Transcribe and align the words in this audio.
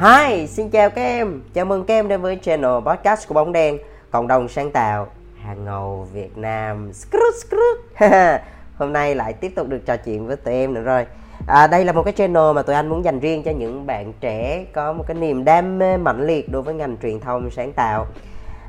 Hi, 0.00 0.46
xin 0.46 0.70
chào 0.70 0.90
các 0.90 1.02
em. 1.02 1.42
Chào 1.54 1.64
mừng 1.64 1.84
các 1.84 1.94
em 1.94 2.08
đến 2.08 2.20
với 2.22 2.38
channel 2.42 2.70
podcast 2.86 3.28
của 3.28 3.34
Bóng 3.34 3.52
Đen, 3.52 3.78
cộng 4.10 4.28
đồng 4.28 4.48
sáng 4.48 4.70
tạo 4.70 5.06
hàng 5.42 5.64
ngầu 5.64 6.08
Việt 6.12 6.38
Nam. 6.38 6.92
Skrut, 6.92 7.34
skrut. 7.40 8.10
Hôm 8.78 8.92
nay 8.92 9.14
lại 9.14 9.32
tiếp 9.32 9.52
tục 9.56 9.68
được 9.68 9.78
trò 9.86 9.96
chuyện 9.96 10.26
với 10.26 10.36
tụi 10.36 10.54
em 10.54 10.74
nữa 10.74 10.80
rồi. 10.80 11.06
À, 11.46 11.66
đây 11.66 11.84
là 11.84 11.92
một 11.92 12.02
cái 12.02 12.12
channel 12.12 12.52
mà 12.54 12.62
tụi 12.62 12.76
anh 12.76 12.88
muốn 12.88 13.04
dành 13.04 13.20
riêng 13.20 13.42
cho 13.42 13.50
những 13.50 13.86
bạn 13.86 14.12
trẻ 14.20 14.64
có 14.72 14.92
một 14.92 15.04
cái 15.06 15.14
niềm 15.14 15.44
đam 15.44 15.78
mê 15.78 15.96
mãnh 15.96 16.26
liệt 16.26 16.52
đối 16.52 16.62
với 16.62 16.74
ngành 16.74 16.96
truyền 17.02 17.20
thông 17.20 17.50
sáng 17.50 17.72
tạo. 17.72 18.06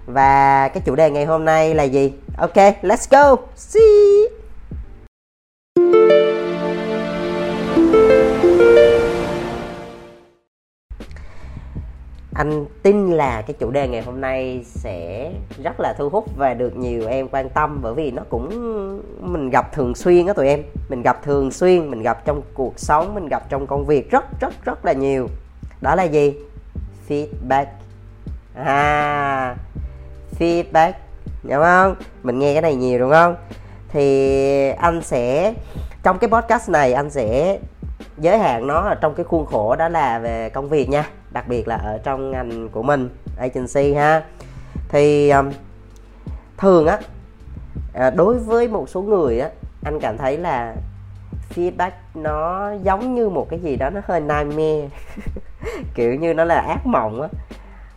Và 0.05 0.68
cái 0.68 0.84
chủ 0.86 0.96
đề 0.96 1.09
ngày 1.12 1.25
hôm 1.25 1.46
nay 1.46 1.75
là 1.75 1.84
gì? 1.84 2.14
Ok, 2.38 2.55
let's 2.82 3.07
go. 3.09 3.36
See. 3.55 4.46
Anh 12.38 12.66
tin 12.84 13.11
là 13.11 13.42
cái 13.42 13.54
chủ 13.60 13.71
đề 13.71 13.88
ngày 13.88 14.02
hôm 14.02 14.21
nay 14.21 14.64
sẽ 14.66 15.32
rất 15.64 15.80
là 15.80 15.93
thu 15.98 16.10
hút 16.10 16.25
và 16.38 16.54
được 16.54 16.78
nhiều 16.78 17.07
em 17.07 17.28
quan 17.28 17.50
tâm 17.50 17.80
bởi 17.82 17.94
vì 17.94 18.11
nó 18.11 18.24
cũng 18.30 18.50
mình 19.20 19.50
gặp 19.50 19.74
thường 19.74 19.96
xuyên 19.96 20.28
á 20.28 20.34
tụi 20.34 20.47
em. 20.47 20.64
Mình 20.89 21.02
gặp 21.02 21.24
thường 21.24 21.52
xuyên, 21.52 21.92
mình 21.92 22.02
gặp 22.02 22.25
trong 22.25 22.42
cuộc 22.54 22.80
sống, 22.80 23.16
mình 23.16 23.28
gặp 23.28 23.50
trong 23.50 23.68
công 23.68 23.86
việc 23.86 24.11
rất 24.11 24.25
rất 24.39 24.54
rất 24.66 24.86
là 24.86 24.94
nhiều. 24.94 25.28
Đó 25.82 25.96
là 25.96 26.04
gì? 26.04 26.34
Feedback. 27.10 27.66
À 28.56 29.56
feedback. 30.39 30.94
Đúng 31.44 31.61
không? 31.64 31.96
Mình 32.23 32.39
nghe 32.39 32.53
cái 32.53 32.61
này 32.61 32.75
nhiều 32.75 33.00
đúng 33.00 33.11
không? 33.11 33.36
Thì 33.89 34.69
anh 34.69 35.02
sẽ, 35.02 35.53
trong 36.03 36.17
cái 36.17 36.30
podcast 36.30 36.69
này 36.69 36.94
anh 36.94 37.09
sẽ 37.09 37.59
giới 38.17 38.38
hạn 38.38 38.67
nó 38.67 38.80
ở 38.80 38.95
trong 38.95 39.16
cái 39.16 39.23
khuôn 39.23 39.45
khổ 39.45 39.75
đó 39.75 39.89
là 39.89 40.19
về 40.19 40.50
công 40.50 40.69
việc 40.69 40.89
nha 40.89 41.09
đặc 41.38 41.47
biệt 41.47 41.67
là 41.67 41.75
ở 41.75 42.00
trong 42.03 42.31
ngành 42.31 42.69
của 42.69 42.83
mình 42.83 43.09
agency 43.38 43.94
ha. 43.94 44.23
Thì 44.89 45.30
um, 45.30 45.52
thường 46.57 46.88
á 46.88 46.99
à, 47.94 48.09
đối 48.09 48.39
với 48.39 48.67
một 48.67 48.89
số 48.89 49.02
người 49.02 49.39
á 49.39 49.49
anh 49.83 49.99
cảm 49.99 50.17
thấy 50.17 50.38
là 50.38 50.75
feedback 51.55 51.91
nó 52.13 52.71
giống 52.83 53.16
như 53.16 53.29
một 53.29 53.47
cái 53.49 53.59
gì 53.59 53.75
đó 53.75 53.89
nó 53.89 54.02
hơi 54.05 54.19
nightmare. 54.19 54.89
Kiểu 55.95 56.16
như 56.16 56.33
nó 56.33 56.44
là 56.44 56.59
ác 56.59 56.85
mộng 56.85 57.21
á. 57.21 57.27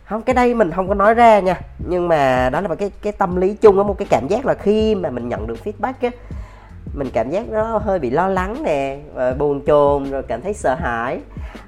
Không 0.05 0.21
cái 0.21 0.33
đây 0.33 0.53
mình 0.53 0.71
không 0.71 0.87
có 0.87 0.93
nói 0.93 1.13
ra 1.13 1.39
nha 1.39 1.61
nhưng 1.87 2.07
mà 2.07 2.49
đó 2.49 2.61
là 2.61 2.67
một 2.67 2.75
cái 2.79 2.91
cái 3.01 3.13
tâm 3.13 3.35
lý 3.35 3.53
chung 3.53 3.77
á 3.77 3.83
một 3.83 3.97
cái 3.97 4.07
cảm 4.09 4.27
giác 4.27 4.45
là 4.45 4.53
khi 4.53 4.95
mà 4.95 5.09
mình 5.09 5.29
nhận 5.29 5.47
được 5.47 5.57
feedback 5.63 5.93
á 6.01 6.09
mình 6.93 7.09
cảm 7.13 7.29
giác 7.29 7.49
nó 7.49 7.77
hơi 7.77 7.99
bị 7.99 8.09
lo 8.09 8.27
lắng 8.27 8.63
nè 8.63 8.99
buồn 9.37 9.61
chồn 9.65 10.11
rồi 10.11 10.23
cảm 10.23 10.41
thấy 10.41 10.53
sợ 10.53 10.75
hãi. 10.79 11.19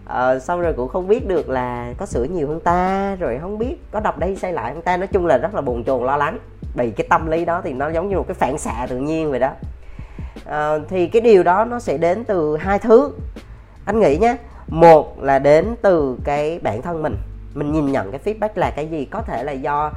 À, 0.05 0.39
xong 0.39 0.61
rồi 0.61 0.73
cũng 0.73 0.87
không 0.87 1.07
biết 1.07 1.27
được 1.27 1.49
là 1.49 1.93
có 1.97 2.05
sửa 2.05 2.23
nhiều 2.23 2.47
hơn 2.47 2.59
ta 2.59 3.15
rồi 3.19 3.39
không 3.41 3.57
biết 3.57 3.75
có 3.91 3.99
đọc 3.99 4.19
đây 4.19 4.35
sai 4.35 4.53
lại 4.53 4.73
hơn 4.73 4.81
ta. 4.81 4.97
Nói 4.97 5.07
chung 5.07 5.25
là 5.25 5.37
rất 5.37 5.55
là 5.55 5.61
buồn 5.61 5.83
chồn 5.83 6.03
lo 6.05 6.17
lắng. 6.17 6.39
Bị 6.75 6.91
cái 6.91 7.07
tâm 7.09 7.27
lý 7.27 7.45
đó 7.45 7.61
thì 7.63 7.73
nó 7.73 7.89
giống 7.89 8.09
như 8.09 8.17
một 8.17 8.27
cái 8.27 8.35
phản 8.35 8.57
xạ 8.57 8.87
tự 8.89 8.97
nhiên 8.97 9.31
vậy 9.31 9.39
đó. 9.39 9.51
À, 10.45 10.77
thì 10.89 11.07
cái 11.07 11.21
điều 11.21 11.43
đó 11.43 11.65
nó 11.65 11.79
sẽ 11.79 11.97
đến 11.97 12.23
từ 12.23 12.57
hai 12.57 12.79
thứ. 12.79 13.11
Anh 13.85 13.99
nghĩ 13.99 14.17
nhé 14.17 14.35
một 14.67 15.23
là 15.23 15.39
đến 15.39 15.75
từ 15.81 16.17
cái 16.23 16.59
bản 16.63 16.81
thân 16.81 17.01
mình 17.01 17.15
mình 17.53 17.71
nhìn 17.71 17.91
nhận 17.91 18.11
cái 18.11 18.19
feedback 18.25 18.49
là 18.55 18.71
cái 18.75 18.87
gì. 18.87 19.05
Có 19.05 19.21
thể 19.21 19.43
là 19.43 19.51
do 19.51 19.91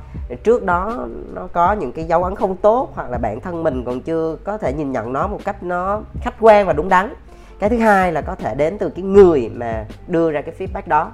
trước 0.45 0.65
đó 0.65 1.07
nó 1.35 1.49
có 1.53 1.73
những 1.73 1.93
cái 1.93 2.05
dấu 2.05 2.25
ấn 2.25 2.35
không 2.35 2.57
tốt 2.57 2.93
hoặc 2.95 3.11
là 3.11 3.19
bản 3.19 3.41
thân 3.41 3.63
mình 3.63 3.85
còn 3.85 4.01
chưa 4.01 4.37
có 4.45 4.59
thể 4.59 4.73
nhìn 4.73 4.93
nhận 4.93 5.13
nó 5.13 5.27
một 5.27 5.41
cách 5.45 5.63
nó 5.63 6.01
khách 6.21 6.35
quan 6.41 6.67
và 6.67 6.73
đúng 6.73 6.89
đắn. 6.89 7.15
Cái 7.59 7.71
thứ 7.71 7.79
hai 7.79 8.13
là 8.13 8.21
có 8.21 8.35
thể 8.35 8.55
đến 8.55 8.79
từ 8.79 8.89
cái 8.89 9.03
người 9.03 9.51
mà 9.55 9.85
đưa 10.07 10.31
ra 10.31 10.43
cái 10.43 10.55
feedback 10.59 10.83
đó. 10.87 11.11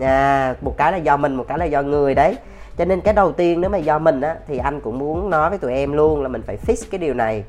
À, 0.00 0.54
một 0.60 0.74
cái 0.76 0.92
là 0.92 0.98
do 0.98 1.16
mình 1.16 1.34
một 1.34 1.44
cái 1.48 1.58
là 1.58 1.64
do 1.64 1.82
người 1.82 2.14
đấy. 2.14 2.36
Cho 2.78 2.84
nên 2.84 3.00
cái 3.00 3.14
đầu 3.14 3.32
tiên 3.32 3.60
nếu 3.60 3.70
mà 3.70 3.78
do 3.78 3.98
mình 3.98 4.20
á 4.20 4.36
thì 4.48 4.58
anh 4.58 4.80
cũng 4.80 4.98
muốn 4.98 5.30
nói 5.30 5.50
với 5.50 5.58
tụi 5.58 5.72
em 5.72 5.92
luôn 5.92 6.22
là 6.22 6.28
mình 6.28 6.42
phải 6.42 6.56
fix 6.66 6.86
cái 6.90 6.98
điều 6.98 7.14
này. 7.14 7.44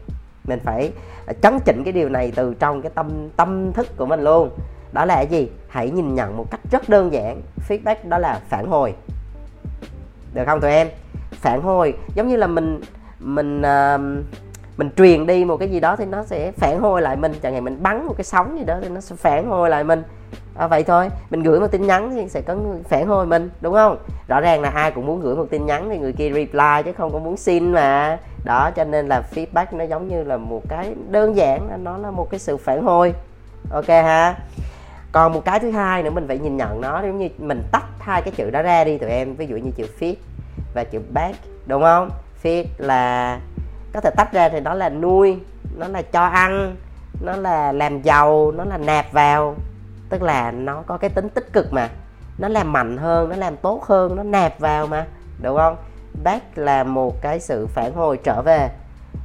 Mình 0.47 0.59
phải 0.63 0.91
à, 1.25 1.33
chấn 1.41 1.59
chỉnh 1.65 1.83
cái 1.83 1.93
điều 1.93 2.09
này 2.09 2.31
từ 2.35 2.53
trong 2.53 2.81
cái 2.81 2.91
tâm 2.95 3.29
tâm 3.35 3.73
thức 3.73 3.88
của 3.97 4.05
mình 4.05 4.23
luôn 4.23 4.49
đó 4.91 5.05
là 5.05 5.16
cái 5.16 5.27
gì? 5.27 5.50
Hãy 5.67 5.89
nhìn 5.89 6.16
nhận 6.16 6.38
một 6.38 6.45
cách 6.51 6.59
rất 6.72 6.89
đơn 6.89 7.13
giản. 7.13 7.41
Feedback 7.67 7.95
đó 8.03 8.17
là 8.17 8.39
phản 8.50 8.67
hồi. 8.67 8.94
Được 10.33 10.44
không 10.45 10.61
tụi 10.61 10.72
em? 10.72 10.88
Phản 11.31 11.61
hồi 11.61 11.94
giống 12.16 12.27
như 12.27 12.35
là 12.35 12.47
mình 12.47 12.81
mình 13.19 13.61
uh, 13.61 14.01
mình 14.77 14.89
truyền 14.97 15.25
đi 15.25 15.45
một 15.45 15.57
cái 15.57 15.69
gì 15.69 15.79
đó 15.79 15.95
thì 15.95 16.05
nó 16.05 16.23
sẽ 16.23 16.51
phản 16.51 16.79
hồi 16.79 17.01
lại 17.01 17.16
mình. 17.16 17.33
Chẳng 17.41 17.53
hạn 17.53 17.63
mình 17.63 17.83
bắn 17.83 18.05
một 18.05 18.13
cái 18.17 18.23
sóng 18.23 18.57
gì 18.59 18.66
đó 18.66 18.77
thì 18.81 18.89
nó 18.89 19.01
sẽ 19.01 19.16
phản 19.16 19.50
hồi 19.50 19.69
lại 19.69 19.83
mình. 19.83 20.03
À, 20.55 20.67
vậy 20.67 20.83
thôi. 20.83 21.09
Mình 21.29 21.44
gửi 21.44 21.59
một 21.59 21.67
tin 21.71 21.88
nhắn 21.88 22.11
thì 22.11 22.29
sẽ 22.29 22.41
có 22.41 22.56
người 22.56 22.83
phản 22.83 23.07
hồi 23.07 23.25
mình 23.25 23.50
đúng 23.61 23.73
không? 23.73 23.97
Rõ 24.27 24.41
ràng 24.41 24.61
là 24.61 24.69
ai 24.69 24.91
cũng 24.91 25.06
muốn 25.06 25.21
gửi 25.21 25.35
một 25.35 25.45
tin 25.50 25.66
nhắn 25.66 25.89
thì 25.89 25.97
người 25.97 26.13
kia 26.13 26.29
reply 26.29 26.83
chứ 26.85 26.94
không 26.97 27.13
có 27.13 27.19
muốn 27.19 27.38
xin 27.38 27.71
mà. 27.71 28.17
Đó 28.45 28.71
cho 28.75 28.83
nên 28.83 29.07
là 29.07 29.23
feedback 29.35 29.66
nó 29.71 29.83
giống 29.83 30.07
như 30.07 30.23
là 30.23 30.38
một 30.38 30.61
cái 30.69 30.95
đơn 31.09 31.35
giản 31.35 31.83
nó 31.83 31.97
là 31.97 32.11
một 32.11 32.29
cái 32.29 32.39
sự 32.39 32.57
phản 32.57 32.83
hồi. 32.83 33.13
Ok 33.71 33.88
ha? 33.88 34.35
Còn 35.11 35.33
một 35.33 35.45
cái 35.45 35.59
thứ 35.59 35.71
hai 35.71 36.03
nữa, 36.03 36.09
mình 36.09 36.27
phải 36.27 36.37
nhìn 36.37 36.57
nhận 36.57 36.81
nó, 36.81 37.01
giống 37.01 37.17
như 37.17 37.29
mình 37.37 37.63
tách 37.71 37.85
hai 37.99 38.21
cái 38.21 38.33
chữ 38.37 38.49
đó 38.49 38.61
ra 38.61 38.83
đi 38.83 38.97
tụi 38.97 39.09
em, 39.09 39.35
ví 39.35 39.47
dụ 39.47 39.55
như 39.55 39.71
chữ 39.75 39.85
feed 39.99 40.15
và 40.73 40.83
chữ 40.83 40.99
back, 41.13 41.37
đúng 41.65 41.81
không? 41.81 42.09
Feed 42.43 42.63
là, 42.77 43.39
có 43.93 44.01
thể 44.01 44.09
tách 44.17 44.33
ra 44.33 44.49
thì 44.49 44.59
nó 44.59 44.73
là 44.73 44.89
nuôi, 44.89 45.39
nó 45.77 45.87
là 45.87 46.01
cho 46.01 46.25
ăn, 46.25 46.75
nó 47.21 47.35
là 47.35 47.71
làm 47.71 48.01
giàu, 48.01 48.51
nó 48.51 48.65
là 48.65 48.77
nạp 48.77 49.11
vào. 49.11 49.55
Tức 50.09 50.21
là 50.21 50.51
nó 50.51 50.83
có 50.87 50.97
cái 50.97 51.09
tính 51.09 51.29
tích 51.29 51.53
cực 51.53 51.73
mà. 51.73 51.89
Nó 52.37 52.47
làm 52.47 52.73
mạnh 52.73 52.97
hơn, 52.97 53.29
nó 53.29 53.35
làm 53.35 53.57
tốt 53.57 53.83
hơn, 53.83 54.15
nó 54.15 54.23
nạp 54.23 54.59
vào 54.59 54.87
mà, 54.87 55.05
đúng 55.41 55.57
không? 55.57 55.75
Back 56.23 56.57
là 56.57 56.83
một 56.83 57.21
cái 57.21 57.39
sự 57.39 57.67
phản 57.67 57.93
hồi 57.93 58.19
trở 58.23 58.41
về 58.41 58.69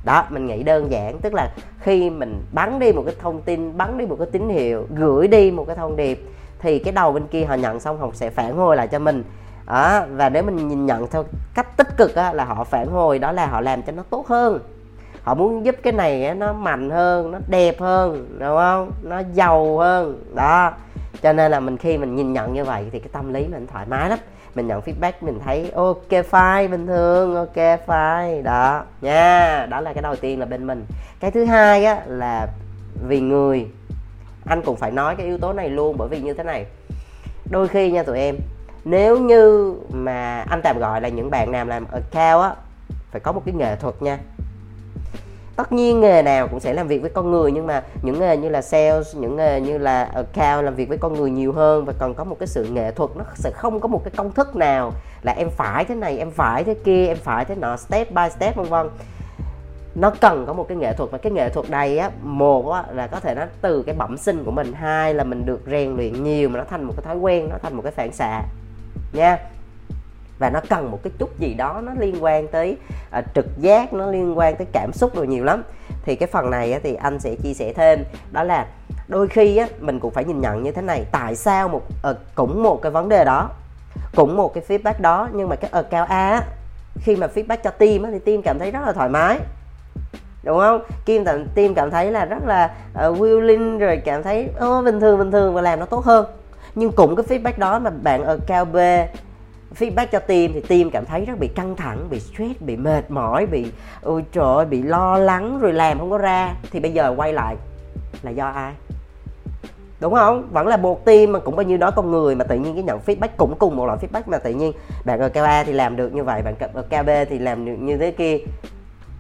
đó 0.05 0.25
mình 0.31 0.47
nghĩ 0.47 0.63
đơn 0.63 0.91
giản 0.91 1.19
tức 1.19 1.35
là 1.35 1.51
khi 1.81 2.11
mình 2.11 2.43
bắn 2.53 2.79
đi 2.79 2.93
một 2.93 3.03
cái 3.07 3.15
thông 3.23 3.43
tin 3.43 3.77
bắn 3.77 3.99
đi 3.99 4.07
một 4.07 4.17
cái 4.19 4.29
tín 4.33 4.49
hiệu 4.49 4.87
gửi 4.91 5.29
đi 5.29 5.51
một 5.51 5.65
cái 5.67 5.77
thông 5.77 5.97
điệp 5.97 6.25
thì 6.59 6.79
cái 6.79 6.93
đầu 6.93 7.13
bên 7.13 7.27
kia 7.27 7.45
họ 7.45 7.55
nhận 7.55 7.81
xong 7.81 7.99
họ 7.99 8.09
sẽ 8.13 8.31
phản 8.31 8.57
hồi 8.57 8.77
lại 8.77 8.89
cho 8.89 8.99
mình. 8.99 9.25
Đó, 9.67 10.03
và 10.11 10.29
nếu 10.29 10.43
mình 10.43 10.69
nhìn 10.69 10.87
nhận 10.87 11.07
theo 11.07 11.25
cách 11.55 11.77
tích 11.77 11.97
cực 11.97 12.15
á, 12.15 12.33
là 12.33 12.45
họ 12.45 12.65
phản 12.65 12.87
hồi 12.87 13.19
đó 13.19 13.33
là 13.33 13.47
họ 13.47 13.61
làm 13.61 13.83
cho 13.83 13.93
nó 13.93 14.03
tốt 14.11 14.27
hơn. 14.27 14.59
Họ 15.23 15.35
muốn 15.35 15.65
giúp 15.65 15.77
cái 15.83 15.93
này 15.93 16.27
á, 16.27 16.35
nó 16.35 16.53
mạnh 16.53 16.91
hơn 16.91 17.31
nó 17.31 17.39
đẹp 17.49 17.81
hơn 17.81 18.37
đúng 18.39 18.57
không? 18.57 18.91
Nó 19.03 19.23
giàu 19.33 19.79
hơn. 19.79 20.25
Đó 20.35 20.73
cho 21.23 21.33
nên 21.33 21.51
là 21.51 21.61
mình 21.61 21.77
khi 21.77 21.99
mình 21.99 22.17
nhìn 22.17 22.33
nhận 22.33 22.53
như 22.53 22.65
vậy 22.65 22.85
thì 22.93 22.99
cái 22.99 23.09
tâm 23.13 23.33
lý 23.33 23.47
mình 23.47 23.67
thoải 23.67 23.87
mái 23.89 24.11
lắm 24.11 24.19
mình 24.55 24.67
nhận 24.67 24.81
feedback, 24.81 25.13
mình 25.21 25.41
thấy 25.45 25.71
ok, 25.75 26.09
fine, 26.09 26.71
bình 26.71 26.87
thường, 26.87 27.37
ok, 27.37 27.57
fine. 27.87 28.43
Đó, 28.43 28.85
nha. 29.01 29.67
Đó 29.67 29.81
là 29.81 29.93
cái 29.93 30.03
đầu 30.03 30.17
tiên 30.17 30.41
là 30.41 30.47
bên 30.47 30.67
mình. 30.67 30.87
Cái 31.21 31.31
thứ 31.31 31.45
hai 31.45 31.85
á 31.85 32.03
là 32.07 32.49
vì 33.09 33.21
người. 33.21 33.67
Anh 34.47 34.63
cũng 34.63 34.77
phải 34.77 34.91
nói 34.91 35.17
cái 35.17 35.27
yếu 35.27 35.39
tố 35.39 35.53
này 35.53 35.69
luôn, 35.71 35.97
bởi 35.99 36.09
vì 36.09 36.21
như 36.21 36.35
thế 36.35 36.45
này. 36.45 36.67
Đôi 37.51 37.69
khi 37.69 37.91
nha 37.91 38.03
tụi 38.03 38.19
em, 38.19 38.37
nếu 38.85 39.19
như 39.19 39.75
mà 39.91 40.45
anh 40.49 40.63
tạm 40.63 40.79
gọi 40.79 41.01
là 41.01 41.09
những 41.09 41.31
bạn 41.31 41.53
nào 41.53 41.65
làm 41.65 41.87
account 41.93 42.43
á, 42.43 42.55
phải 43.11 43.21
có 43.21 43.33
một 43.33 43.43
cái 43.47 43.55
nghệ 43.55 43.77
thuật 43.77 44.03
nha 44.03 44.19
tất 45.57 45.73
nhiên 45.73 46.01
nghề 46.01 46.23
nào 46.23 46.49
cũng 46.49 46.61
sẽ 46.61 46.73
làm 46.73 46.89
việc 46.89 47.03
với 47.03 47.11
con 47.11 47.31
người 47.31 47.53
nhưng 47.53 47.67
mà 47.67 47.83
những 48.03 48.21
nghề 48.21 48.37
như 48.37 48.49
là 48.49 48.63
sales 48.63 49.17
những 49.17 49.37
nghề 49.37 49.61
như 49.61 49.79
là 49.79 50.05
account 50.05 50.65
làm 50.65 50.75
việc 50.75 50.89
với 50.89 50.99
con 50.99 51.13
người 51.13 51.31
nhiều 51.31 51.53
hơn 51.53 51.85
và 51.85 51.93
còn 51.99 52.15
có 52.15 52.25
một 52.25 52.37
cái 52.41 52.47
sự 52.47 52.65
nghệ 52.65 52.91
thuật 52.91 53.11
nó 53.17 53.25
sẽ 53.35 53.51
không 53.51 53.81
có 53.81 53.89
một 53.89 54.05
cái 54.05 54.13
công 54.17 54.33
thức 54.33 54.57
nào 54.57 54.93
là 55.23 55.33
em 55.33 55.51
phải 55.51 55.85
thế 55.85 55.95
này 55.95 56.19
em 56.19 56.31
phải 56.31 56.65
thế 56.65 56.75
kia 56.85 57.07
em 57.07 57.17
phải 57.17 57.45
thế 57.45 57.55
nọ 57.55 57.77
step 57.77 58.11
by 58.11 58.23
step 58.37 58.57
vân 58.57 58.67
vân. 58.67 58.89
Nó 59.95 60.11
cần 60.21 60.47
có 60.47 60.53
một 60.53 60.69
cái 60.69 60.77
nghệ 60.77 60.93
thuật 60.93 61.11
và 61.11 61.19
cái 61.19 61.33
nghệ 61.33 61.49
thuật 61.49 61.71
này 61.71 61.99
á 61.99 62.11
một 62.23 62.71
á, 62.71 62.85
là 62.93 63.07
có 63.07 63.21
thể 63.21 63.35
nó 63.35 63.43
từ 63.61 63.83
cái 63.83 63.95
bẩm 63.95 64.19
sinh 64.19 64.45
của 64.45 64.51
mình 64.51 64.73
hai 64.73 65.15
là 65.15 65.25
mình 65.25 65.47
được 65.47 65.61
rèn 65.71 65.97
luyện 65.97 66.25
nhiều 66.25 66.49
mà 66.49 66.59
nó 66.59 66.65
thành 66.71 66.85
một 66.85 66.93
cái 66.97 67.05
thói 67.05 67.17
quen 67.17 67.49
nó 67.49 67.57
thành 67.63 67.75
một 67.75 67.83
cái 67.83 67.93
phản 67.93 68.13
xạ. 68.13 68.43
Nha 69.13 69.39
và 70.39 70.51
nó 70.51 70.61
cần 70.69 70.91
một 70.91 71.01
cái 71.03 71.13
chút 71.19 71.39
gì 71.39 71.55
đó 71.55 71.81
nó 71.85 71.93
liên 71.99 72.25
quan 72.25 72.49
tới 72.49 72.77
uh, 73.19 73.25
trực 73.35 73.47
giác 73.59 73.93
nó 73.93 74.07
liên 74.07 74.39
quan 74.39 74.57
tới 74.57 74.67
cảm 74.73 74.93
xúc 74.93 75.17
rồi 75.17 75.27
nhiều 75.27 75.45
lắm. 75.45 75.63
Thì 76.05 76.17
cái 76.17 76.27
phần 76.27 76.51
này 76.51 76.73
á, 76.73 76.81
thì 76.83 76.95
anh 76.95 77.19
sẽ 77.21 77.35
chia 77.43 77.55
sẻ 77.55 77.73
thêm. 77.73 78.05
Đó 78.33 78.43
là 78.43 78.67
đôi 79.09 79.29
khi 79.29 79.57
á, 79.57 79.67
mình 79.81 80.01
cũng 80.01 80.11
phải 80.11 80.25
nhìn 80.25 80.41
nhận 80.41 80.63
như 80.63 80.73
thế 80.73 80.83
này 80.83 81.05
tại 81.13 81.37
sao 81.37 81.69
một 81.69 81.83
uh, 82.11 82.17
cũng 82.35 82.63
một 82.63 82.83
cái 82.83 82.93
vấn 82.93 83.09
đề 83.09 83.25
đó 83.25 83.51
cũng 84.17 84.37
một 84.37 84.55
cái 84.55 84.65
feedback 84.69 85.01
đó 85.01 85.29
nhưng 85.33 85.49
mà 85.49 85.57
cái 85.57 85.71
ở 85.73 85.83
cao 85.83 86.05
a 86.05 86.43
khi 86.95 87.17
mà 87.17 87.27
feedback 87.35 87.57
cho 87.65 87.71
team 87.71 88.03
á, 88.03 88.11
thì 88.13 88.19
team 88.19 88.43
cảm 88.43 88.59
thấy 88.59 88.71
rất 88.71 88.81
là 88.87 88.93
thoải 88.93 89.09
mái. 89.09 89.39
Đúng 90.43 90.59
không? 90.59 90.83
Kim 91.07 91.25
cảm 91.25 91.47
team 91.55 91.75
cảm 91.75 91.91
thấy 91.91 92.11
là 92.11 92.25
rất 92.25 92.47
là 92.47 92.75
uh, 92.93 93.19
willing 93.21 93.79
rồi 93.79 94.03
cảm 94.05 94.23
thấy 94.23 94.49
oh, 94.67 94.85
bình 94.85 95.01
thường 95.01 95.19
bình 95.19 95.33
thường 95.33 95.55
và 95.55 95.63
làm 95.63 95.81
nó 95.81 95.87
tốt 95.87 96.05
hơn. 96.05 96.27
Nhưng 96.75 96.93
cũng 96.93 97.17
cái 97.17 97.27
feedback 97.27 97.59
đó 97.59 97.79
mà 97.79 97.91
bạn 97.91 98.25
ở 98.25 98.39
cao 98.47 98.65
b 98.65 98.77
feedback 99.79 100.07
cho 100.13 100.19
tim 100.19 100.53
thì 100.55 100.61
tim 100.61 100.91
cảm 100.91 101.05
thấy 101.05 101.25
rất 101.25 101.39
bị 101.39 101.49
căng 101.49 101.77
thẳng 101.77 102.07
bị 102.11 102.21
stress 102.21 102.61
bị 102.61 102.77
mệt 102.77 103.11
mỏi 103.11 103.47
bị 103.47 103.67
ôi 104.03 104.25
trời 104.33 104.45
ơi, 104.57 104.67
bị 104.67 104.83
lo 104.83 105.19
lắng 105.19 105.61
rồi 105.61 105.73
làm 105.73 105.99
không 105.99 106.11
có 106.11 106.19
ra. 106.19 106.55
Thì 106.71 106.81
bây 106.81 106.93
giờ 106.93 107.15
quay 107.17 107.33
lại 107.33 107.57
là 108.23 108.31
do 108.31 108.47
ai? 108.47 108.73
Đúng 110.01 110.15
không? 110.15 110.49
Vẫn 110.53 110.67
là 110.67 110.77
một 110.77 111.05
tim 111.05 111.33
mà 111.33 111.39
cũng 111.39 111.57
bao 111.57 111.65
nhiêu 111.65 111.79
đó 111.79 111.91
con 111.91 112.11
người 112.11 112.35
mà 112.35 112.45
tự 112.45 112.57
nhiên 112.57 112.75
cái 112.75 112.83
nhận 112.83 113.01
feedback 113.07 113.29
cũng 113.37 113.55
cùng 113.59 113.77
một 113.77 113.87
loại 113.87 113.99
feedback 113.99 114.23
mà 114.27 114.39
tự 114.39 114.51
nhiên 114.51 114.73
bạn 115.05 115.21
ở 115.21 115.29
cao 115.29 115.45
A 115.45 115.65
thì 115.65 115.73
làm 115.73 115.97
được 115.97 116.15
như 116.15 116.25
vậy 116.25 116.43
bạn 116.43 116.55
ở 116.75 116.83
cao 116.83 117.03
B 117.03 117.09
thì 117.29 117.39
làm 117.39 117.65
được 117.65 117.77
như 117.79 117.97
thế 117.97 118.11
kia. 118.11 118.39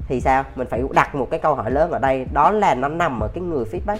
Thì 0.08 0.20
sao? 0.20 0.44
Mình 0.56 0.66
phải 0.70 0.82
đặt 0.92 1.14
một 1.14 1.28
cái 1.30 1.40
câu 1.40 1.54
hỏi 1.54 1.70
lớn 1.70 1.90
ở 1.90 1.98
đây 1.98 2.26
đó 2.32 2.50
là 2.50 2.74
nó 2.74 2.88
nằm 2.88 3.20
ở 3.20 3.28
cái 3.34 3.42
người 3.42 3.64
feedback. 3.64 3.98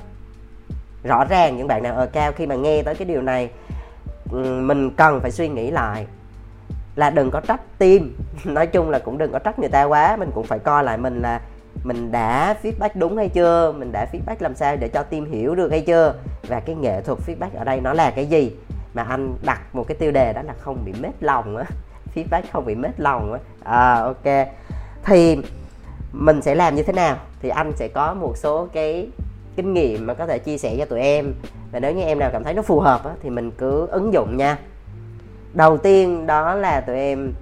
Rõ 1.03 1.25
ràng 1.25 1.57
những 1.57 1.69
bạn 1.69 1.83
nào 1.83 1.95
ở 1.95 2.07
cao 2.07 2.33
khi 2.33 2.47
mà 2.47 2.55
nghe 2.55 2.83
tới 2.83 2.95
cái 2.95 3.09
điều 3.09 3.23
này 3.23 3.51
mình 4.43 4.91
cần 4.91 5.21
phải 5.21 5.31
suy 5.31 5.49
nghĩ 5.49 5.71
lại 5.71 6.07
là 6.97 7.11
đừng 7.11 7.31
có 7.31 7.41
trách 7.41 7.79
team. 7.79 8.11
Nói 8.45 8.67
chung 8.67 8.91
là 8.91 8.99
cũng 8.99 9.19
đừng 9.19 9.33
có 9.33 9.39
trách 9.39 9.59
người 9.59 9.69
ta 9.69 9.85
quá 9.85 10.17
mình 10.17 10.31
cũng 10.35 10.47
phải 10.47 10.59
coi 10.59 10.85
lại 10.85 10.99
mình 10.99 11.23
là 11.23 11.41
mình 11.85 12.13
đã 12.13 12.57
feedback 12.63 12.89
đúng 12.95 13.17
hay 13.17 13.29
chưa 13.29 13.73
mình 13.73 13.93
đã 13.93 14.07
feedback 14.13 14.37
làm 14.39 14.55
sao 14.55 14.77
để 14.77 14.89
cho 14.89 15.03
team 15.03 15.25
hiểu 15.25 15.55
được 15.55 15.71
hay 15.71 15.81
chưa. 15.81 16.15
Và 16.49 16.61
cái 16.61 16.77
nghệ 16.77 17.01
thuật 17.01 17.19
feedback 17.27 17.59
ở 17.59 17.65
đây 17.65 17.81
nó 17.81 17.93
là 17.93 18.11
cái 18.11 18.27
gì? 18.27 18.57
Mà 18.95 19.03
anh 19.03 19.35
đặt 19.43 19.61
một 19.73 19.85
cái 19.89 19.97
tiêu 19.97 20.11
đề 20.11 20.33
đó 20.33 20.43
là 20.43 20.55
không 20.61 20.85
bị 20.85 20.93
mết 21.01 21.13
lòng 21.21 21.57
á. 21.57 21.65
Feedback 22.15 22.43
không 22.53 22.65
bị 22.65 22.75
mết 22.75 23.01
lòng 23.01 23.33
á. 23.33 23.39
À 23.65 23.95
ok. 23.95 24.49
Thì 25.05 25.39
mình 26.13 26.43
sẽ 26.43 26.55
làm 26.55 26.75
như 26.75 26.83
thế 26.83 26.93
nào? 26.93 27.17
Thì 27.43 27.49
anh 27.49 27.73
sẽ 27.77 27.89
có 27.89 28.15
một 28.15 28.37
số 28.37 28.69
cái 28.73 29.09
kinh 29.57 29.75
nghiệm 29.75 30.07
mà 30.07 30.15
có 30.15 30.27
thể 30.27 30.39
chia 30.39 30.59
sẻ 30.59 30.77
cho 30.79 30.85
tụi 30.85 31.01
em. 31.01 31.35
Và 31.73 31.81
nếu 31.81 31.93
như 31.95 32.03
em 32.03 32.19
nào 32.19 32.31
cảm 32.33 32.45
thấy 32.45 32.55
nó 32.55 32.63
phù 32.63 32.81
hợp 32.81 33.05
á, 33.05 33.11
thì 33.23 33.31
mình 33.31 33.51
cứ 33.51 33.87
ứng 33.87 34.13
dụng 34.13 34.37
nha 34.37 34.59
đầu 35.55 35.79
tiên 35.79 36.27
đó 36.27 36.55
là 36.55 36.81
tụi 36.81 36.97
em 36.97 37.33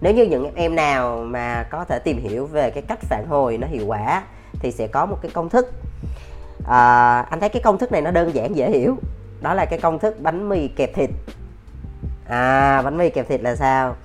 nếu 0.00 0.14
như 0.14 0.24
những 0.24 0.54
em 0.54 0.74
nào 0.74 1.16
mà 1.16 1.66
có 1.70 1.84
thể 1.84 1.98
tìm 1.98 2.18
hiểu 2.18 2.46
về 2.46 2.70
cái 2.70 2.82
cách 2.82 2.98
phản 3.00 3.26
hồi 3.28 3.58
nó 3.58 3.66
hiệu 3.66 3.86
quả 3.86 4.22
thì 4.60 4.72
sẽ 4.72 4.86
có 4.86 5.06
một 5.06 5.18
cái 5.22 5.30
công 5.34 5.48
thức. 5.48 5.72
À, 6.68 7.20
anh 7.30 7.40
thấy 7.40 7.48
cái 7.48 7.62
công 7.62 7.78
thức 7.78 7.92
này 7.92 8.02
nó 8.02 8.10
đơn 8.10 8.34
giản 8.34 8.56
dễ 8.56 8.70
hiểu. 8.70 8.96
Đó 9.40 9.54
là 9.54 9.64
cái 9.64 9.78
công 9.78 9.98
thức 9.98 10.16
bánh 10.20 10.48
mì 10.48 10.68
kẹp 10.68 10.94
thịt. 10.94 11.10
À 12.28 12.82
bánh 12.82 12.98
mì 12.98 13.10
kẹp 13.10 13.28
thịt 13.28 13.42
là 13.42 13.56
sao? 13.56 13.96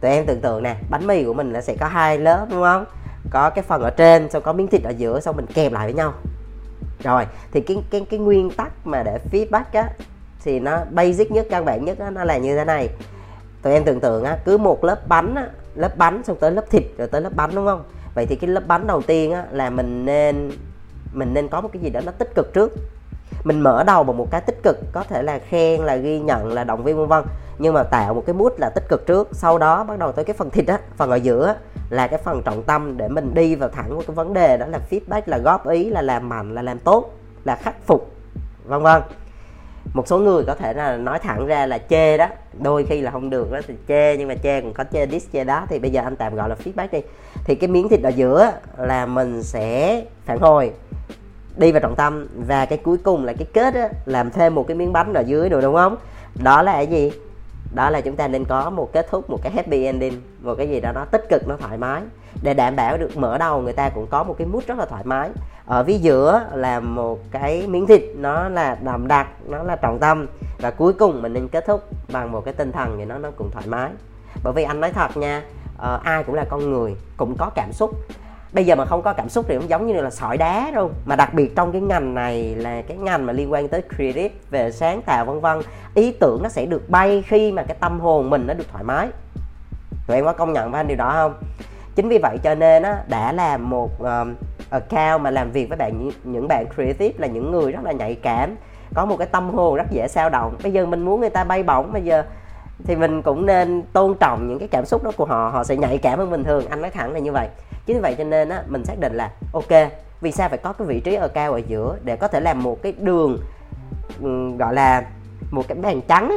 Tụi 0.00 0.10
em 0.10 0.26
tưởng 0.26 0.40
tượng 0.40 0.62
nè 0.62 0.76
bánh 0.90 1.06
mì 1.06 1.24
của 1.24 1.34
mình 1.34 1.52
nó 1.52 1.60
sẽ 1.60 1.76
có 1.80 1.86
hai 1.86 2.18
lớp 2.18 2.46
đúng 2.50 2.62
không? 2.62 2.84
Có 3.30 3.50
cái 3.50 3.64
phần 3.64 3.82
ở 3.82 3.90
trên 3.90 4.30
xong 4.30 4.42
có 4.42 4.52
miếng 4.52 4.66
thịt 4.66 4.82
ở 4.82 4.90
giữa 4.90 5.20
xong 5.20 5.36
mình 5.36 5.46
kẹp 5.46 5.72
lại 5.72 5.86
với 5.86 5.94
nhau. 5.94 6.12
Rồi 7.04 7.26
thì 7.52 7.60
cái 7.60 7.82
cái 7.90 8.06
cái 8.10 8.18
nguyên 8.18 8.50
tắc 8.50 8.86
mà 8.86 9.02
để 9.02 9.18
feedback 9.32 9.64
á 9.72 9.88
thì 10.44 10.60
nó 10.60 10.78
basic 10.90 11.32
nhất 11.32 11.46
căn 11.50 11.64
bản 11.64 11.84
nhất 11.84 11.98
á, 11.98 12.10
nó 12.10 12.24
là 12.24 12.38
như 12.38 12.56
thế 12.56 12.64
này. 12.64 12.88
Tụi 13.62 13.72
em 13.72 13.84
tưởng 13.84 14.00
tượng 14.00 14.24
á 14.24 14.38
cứ 14.44 14.58
một 14.58 14.84
lớp 14.84 15.08
bánh 15.08 15.34
á, 15.34 15.48
lớp 15.74 15.96
bánh 15.96 16.22
xong 16.24 16.36
tới 16.40 16.50
lớp 16.50 16.70
thịt 16.70 16.82
rồi 16.98 17.08
tới 17.08 17.20
lớp 17.20 17.30
bánh 17.36 17.50
đúng 17.54 17.66
không? 17.66 17.82
Vậy 18.14 18.26
thì 18.26 18.36
cái 18.36 18.50
lớp 18.50 18.66
bánh 18.66 18.86
đầu 18.86 19.02
tiên 19.02 19.32
á 19.32 19.44
là 19.50 19.70
mình 19.70 20.04
nên 20.04 20.50
mình 21.12 21.34
nên 21.34 21.48
có 21.48 21.60
một 21.60 21.68
cái 21.72 21.82
gì 21.82 21.90
đó 21.90 22.00
nó 22.06 22.12
tích 22.12 22.34
cực 22.34 22.52
trước. 22.54 22.72
Mình 23.44 23.60
mở 23.60 23.84
đầu 23.84 24.04
bằng 24.04 24.16
một 24.16 24.30
cái 24.30 24.40
tích 24.40 24.58
cực 24.62 24.76
có 24.92 25.02
thể 25.02 25.22
là 25.22 25.38
khen 25.38 25.80
là 25.80 25.96
ghi 25.96 26.18
nhận 26.18 26.52
là 26.52 26.64
động 26.64 26.84
viên 26.84 26.96
vân 26.96 27.06
vân. 27.06 27.24
Nhưng 27.58 27.74
mà 27.74 27.82
tạo 27.82 28.14
một 28.14 28.22
cái 28.26 28.34
mút 28.34 28.58
là 28.58 28.70
tích 28.70 28.88
cực 28.88 29.06
trước. 29.06 29.28
Sau 29.32 29.58
đó 29.58 29.84
bắt 29.84 29.98
đầu 29.98 30.12
tới 30.12 30.24
cái 30.24 30.36
phần 30.36 30.50
thịt 30.50 30.66
á 30.66 30.78
phần 30.96 31.10
ở 31.10 31.16
giữa 31.16 31.56
là 31.90 32.06
cái 32.06 32.18
phần 32.24 32.42
trọng 32.42 32.62
tâm 32.62 32.96
để 32.96 33.08
mình 33.08 33.34
đi 33.34 33.54
vào 33.54 33.68
thẳng 33.68 33.94
một 33.94 34.02
cái 34.06 34.14
vấn 34.14 34.34
đề 34.34 34.56
đó 34.56 34.66
là 34.66 34.80
feedback 34.90 35.22
là 35.26 35.38
góp 35.38 35.68
ý 35.68 35.90
là 35.90 36.02
làm 36.02 36.28
mạnh 36.28 36.54
là 36.54 36.62
làm 36.62 36.78
tốt 36.78 37.14
là 37.44 37.56
khắc 37.56 37.86
phục 37.86 38.10
vân 38.64 38.82
vân 38.82 39.02
một 39.94 40.08
số 40.08 40.18
người 40.18 40.44
có 40.46 40.54
thể 40.54 40.72
là 40.74 40.96
nói 40.96 41.18
thẳng 41.18 41.46
ra 41.46 41.66
là 41.66 41.78
chê 41.78 42.16
đó. 42.16 42.26
Đôi 42.62 42.86
khi 42.88 43.00
là 43.00 43.10
không 43.10 43.30
được 43.30 43.52
đó 43.52 43.60
thì 43.68 43.74
chê 43.88 44.16
nhưng 44.16 44.28
mà 44.28 44.34
chê 44.42 44.60
còn 44.60 44.72
có 44.72 44.84
chê 44.92 45.06
dis 45.06 45.26
chê 45.32 45.44
đó. 45.44 45.66
Thì 45.68 45.78
bây 45.78 45.90
giờ 45.90 46.02
anh 46.02 46.16
tạm 46.16 46.34
gọi 46.34 46.48
là 46.48 46.56
feedback 46.64 46.88
đi. 46.92 47.00
Thì 47.44 47.54
cái 47.54 47.68
miếng 47.68 47.88
thịt 47.88 48.02
ở 48.02 48.08
giữa 48.08 48.52
là 48.78 49.06
mình 49.06 49.42
sẽ 49.42 50.02
phản 50.24 50.38
hồi 50.38 50.72
đi 51.56 51.72
vào 51.72 51.80
trọng 51.80 51.96
tâm. 51.96 52.28
Và 52.46 52.66
cái 52.66 52.78
cuối 52.78 52.96
cùng 52.96 53.24
là 53.24 53.32
cái 53.32 53.46
kết 53.52 53.74
á, 53.74 53.88
làm 54.06 54.30
thêm 54.30 54.54
một 54.54 54.64
cái 54.68 54.74
miếng 54.74 54.92
bánh 54.92 55.14
ở 55.14 55.20
dưới 55.20 55.48
rồi 55.48 55.62
đúng 55.62 55.74
không? 55.74 55.96
Đó 56.42 56.62
là 56.62 56.72
cái 56.72 56.86
gì? 56.86 57.12
Đó 57.74 57.90
là 57.90 58.00
chúng 58.00 58.16
ta 58.16 58.28
nên 58.28 58.44
có 58.44 58.70
một 58.70 58.92
kết 58.92 59.06
thúc 59.10 59.30
một 59.30 59.38
cái 59.42 59.52
happy 59.52 59.84
ending 59.84 60.20
một 60.40 60.54
cái 60.54 60.68
gì 60.68 60.80
đó 60.80 60.92
nó 60.94 61.04
tích 61.04 61.26
cực 61.28 61.48
nó 61.48 61.56
thoải 61.56 61.78
mái. 61.78 62.02
Để 62.42 62.54
đảm 62.54 62.76
bảo 62.76 62.96
được 62.96 63.16
mở 63.16 63.38
đầu 63.38 63.60
người 63.60 63.72
ta 63.72 63.88
cũng 63.88 64.06
có 64.10 64.22
một 64.22 64.34
cái 64.38 64.46
mút 64.46 64.66
rất 64.66 64.78
là 64.78 64.86
thoải 64.86 65.02
mái 65.04 65.30
ở 65.70 65.84
phía 65.84 65.98
giữa 65.98 66.46
là 66.54 66.80
một 66.80 67.18
cái 67.30 67.66
miếng 67.66 67.86
thịt 67.86 68.02
nó 68.16 68.48
là 68.48 68.76
đậm 68.82 69.08
đặc 69.08 69.28
nó 69.48 69.62
là 69.62 69.76
trọng 69.76 69.98
tâm 69.98 70.26
và 70.58 70.70
cuối 70.70 70.92
cùng 70.92 71.22
mình 71.22 71.32
nên 71.32 71.48
kết 71.48 71.64
thúc 71.66 71.84
bằng 72.12 72.32
một 72.32 72.44
cái 72.44 72.54
tinh 72.54 72.72
thần 72.72 72.94
thì 72.98 73.04
nó 73.04 73.18
nó 73.18 73.30
cũng 73.36 73.50
thoải 73.50 73.66
mái. 73.68 73.90
Bởi 74.44 74.52
vì 74.52 74.62
anh 74.62 74.80
nói 74.80 74.92
thật 74.92 75.16
nha 75.16 75.42
uh, 75.74 76.02
ai 76.02 76.24
cũng 76.24 76.34
là 76.34 76.44
con 76.44 76.70
người 76.70 76.96
cũng 77.16 77.36
có 77.38 77.50
cảm 77.54 77.72
xúc. 77.72 77.90
Bây 78.52 78.66
giờ 78.66 78.74
mà 78.74 78.84
không 78.84 79.02
có 79.02 79.12
cảm 79.12 79.28
xúc 79.28 79.44
thì 79.48 79.56
cũng 79.56 79.68
giống 79.68 79.86
như 79.86 80.00
là 80.00 80.10
sỏi 80.10 80.36
đá 80.36 80.70
luôn 80.74 80.92
mà 81.04 81.16
đặc 81.16 81.34
biệt 81.34 81.56
trong 81.56 81.72
cái 81.72 81.80
ngành 81.80 82.14
này 82.14 82.54
là 82.54 82.82
cái 82.82 82.96
ngành 82.96 83.26
mà 83.26 83.32
liên 83.32 83.52
quan 83.52 83.68
tới 83.68 83.82
creative 83.96 84.34
về 84.50 84.72
sáng 84.72 85.02
tạo 85.02 85.24
vân 85.24 85.40
vân 85.40 85.58
ý 85.94 86.12
tưởng 86.12 86.42
nó 86.42 86.48
sẽ 86.48 86.66
được 86.66 86.90
bay 86.90 87.24
khi 87.26 87.52
mà 87.52 87.62
cái 87.62 87.76
tâm 87.80 88.00
hồn 88.00 88.30
mình 88.30 88.46
nó 88.46 88.54
được 88.54 88.66
thoải 88.72 88.84
mái. 88.84 89.08
Tụi 90.06 90.16
em 90.16 90.24
có 90.24 90.32
công 90.32 90.52
nhận 90.52 90.70
với 90.70 90.80
anh 90.80 90.88
điều 90.88 90.96
đó 90.96 91.12
không? 91.12 91.34
Chính 91.94 92.08
vì 92.08 92.18
vậy 92.18 92.38
cho 92.42 92.54
nên 92.54 92.82
á 92.82 93.02
đã 93.08 93.32
là 93.32 93.56
một 93.56 93.90
uh, 94.02 94.08
Ờ, 94.70 94.80
account 94.88 95.22
mà 95.22 95.30
làm 95.30 95.50
việc 95.52 95.68
với 95.68 95.78
bạn 95.78 96.10
những 96.24 96.48
bạn 96.48 96.66
creative 96.74 97.18
là 97.18 97.26
những 97.26 97.50
người 97.50 97.72
rất 97.72 97.84
là 97.84 97.92
nhạy 97.92 98.14
cảm, 98.14 98.56
có 98.94 99.04
một 99.04 99.16
cái 99.16 99.26
tâm 99.26 99.50
hồn 99.50 99.74
rất 99.74 99.90
dễ 99.90 100.08
sao 100.08 100.30
động. 100.30 100.56
Bây 100.62 100.72
giờ 100.72 100.86
mình 100.86 101.02
muốn 101.02 101.20
người 101.20 101.30
ta 101.30 101.44
bay 101.44 101.62
bổng, 101.62 101.92
bây 101.92 102.02
giờ 102.02 102.22
thì 102.84 102.96
mình 102.96 103.22
cũng 103.22 103.46
nên 103.46 103.82
tôn 103.92 104.14
trọng 104.20 104.48
những 104.48 104.58
cái 104.58 104.68
cảm 104.68 104.86
xúc 104.86 105.04
đó 105.04 105.10
của 105.16 105.24
họ 105.24 105.48
họ 105.48 105.64
sẽ 105.64 105.76
nhạy 105.76 105.98
cảm 105.98 106.18
hơn 106.18 106.30
bình 106.30 106.44
thường. 106.44 106.66
Anh 106.70 106.80
nói 106.80 106.90
thẳng 106.90 107.12
là 107.12 107.18
như 107.18 107.32
vậy. 107.32 107.48
Chính 107.86 107.96
vì 107.96 108.02
vậy 108.02 108.14
cho 108.18 108.24
nên 108.24 108.48
á, 108.48 108.62
mình 108.68 108.84
xác 108.84 108.94
định 109.00 109.14
là, 109.14 109.30
ok, 109.52 109.90
vì 110.20 110.32
sao 110.32 110.48
phải 110.48 110.58
có 110.58 110.72
cái 110.72 110.86
vị 110.86 111.00
trí 111.00 111.14
ở 111.14 111.28
cao 111.28 111.52
ở 111.52 111.60
giữa 111.66 111.96
để 112.04 112.16
có 112.16 112.28
thể 112.28 112.40
làm 112.40 112.62
một 112.62 112.82
cái 112.82 112.94
đường 112.98 113.38
gọi 114.58 114.74
là 114.74 115.04
một 115.50 115.68
cái 115.68 115.78
bàn 115.82 116.00
trắng 116.08 116.36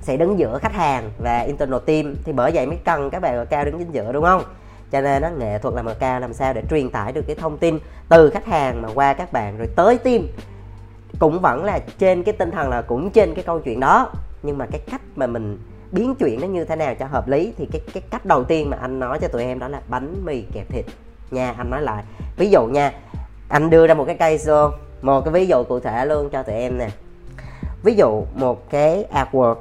sẽ 0.00 0.16
đứng 0.16 0.38
giữa 0.38 0.58
khách 0.62 0.72
hàng 0.72 1.10
và 1.18 1.38
internal 1.38 1.80
team. 1.86 2.14
Thì 2.24 2.32
bởi 2.32 2.50
vậy 2.54 2.66
mới 2.66 2.78
cần 2.84 3.10
các 3.10 3.22
bạn 3.22 3.36
ở 3.36 3.44
cao 3.44 3.64
đứng 3.64 3.78
chính 3.78 3.92
giữa, 3.92 4.12
đúng 4.12 4.24
không? 4.24 4.42
Cho 4.92 5.00
nên 5.00 5.22
nó 5.22 5.28
nghệ 5.30 5.58
thuật 5.58 5.74
làm 5.74 5.86
cao 5.98 6.20
làm 6.20 6.32
sao 6.32 6.52
để 6.52 6.62
truyền 6.70 6.90
tải 6.90 7.12
được 7.12 7.22
cái 7.26 7.36
thông 7.36 7.58
tin 7.58 7.78
từ 8.08 8.30
khách 8.30 8.46
hàng 8.46 8.82
mà 8.82 8.88
qua 8.94 9.12
các 9.12 9.32
bạn, 9.32 9.58
rồi 9.58 9.68
tới 9.76 9.98
team. 9.98 10.22
Cũng 11.18 11.40
vẫn 11.40 11.64
là 11.64 11.78
trên 11.98 12.22
cái 12.22 12.34
tinh 12.38 12.50
thần 12.50 12.68
là 12.68 12.82
cũng 12.82 13.10
trên 13.10 13.34
cái 13.34 13.44
câu 13.44 13.60
chuyện 13.60 13.80
đó. 13.80 14.12
Nhưng 14.42 14.58
mà 14.58 14.66
cái 14.66 14.80
cách 14.90 15.00
mà 15.16 15.26
mình 15.26 15.58
biến 15.92 16.14
chuyển 16.14 16.40
nó 16.40 16.46
như 16.46 16.64
thế 16.64 16.76
nào 16.76 16.94
cho 16.94 17.06
hợp 17.06 17.28
lý 17.28 17.52
thì 17.56 17.68
cái 17.72 17.82
cái 17.94 18.02
cách 18.10 18.26
đầu 18.26 18.44
tiên 18.44 18.70
mà 18.70 18.76
anh 18.80 18.98
nói 18.98 19.18
cho 19.20 19.28
tụi 19.28 19.44
em 19.44 19.58
đó 19.58 19.68
là 19.68 19.80
bánh 19.88 20.24
mì 20.24 20.42
kẹp 20.52 20.68
thịt. 20.68 20.84
Nha, 21.30 21.54
anh 21.58 21.70
nói 21.70 21.82
lại. 21.82 22.04
Ví 22.36 22.50
dụ 22.50 22.66
nha, 22.66 22.92
anh 23.48 23.70
đưa 23.70 23.86
ra 23.86 23.94
một 23.94 24.04
cái 24.04 24.16
cây 24.16 24.38
xô 24.38 24.70
một 25.02 25.24
cái 25.24 25.32
ví 25.32 25.46
dụ 25.46 25.64
cụ 25.64 25.80
thể 25.80 26.06
luôn 26.06 26.30
cho 26.30 26.42
tụi 26.42 26.54
em 26.54 26.78
nè. 26.78 26.88
Ví 27.82 27.94
dụ 27.94 28.24
một 28.34 28.70
cái 28.70 29.04
artwork 29.14 29.56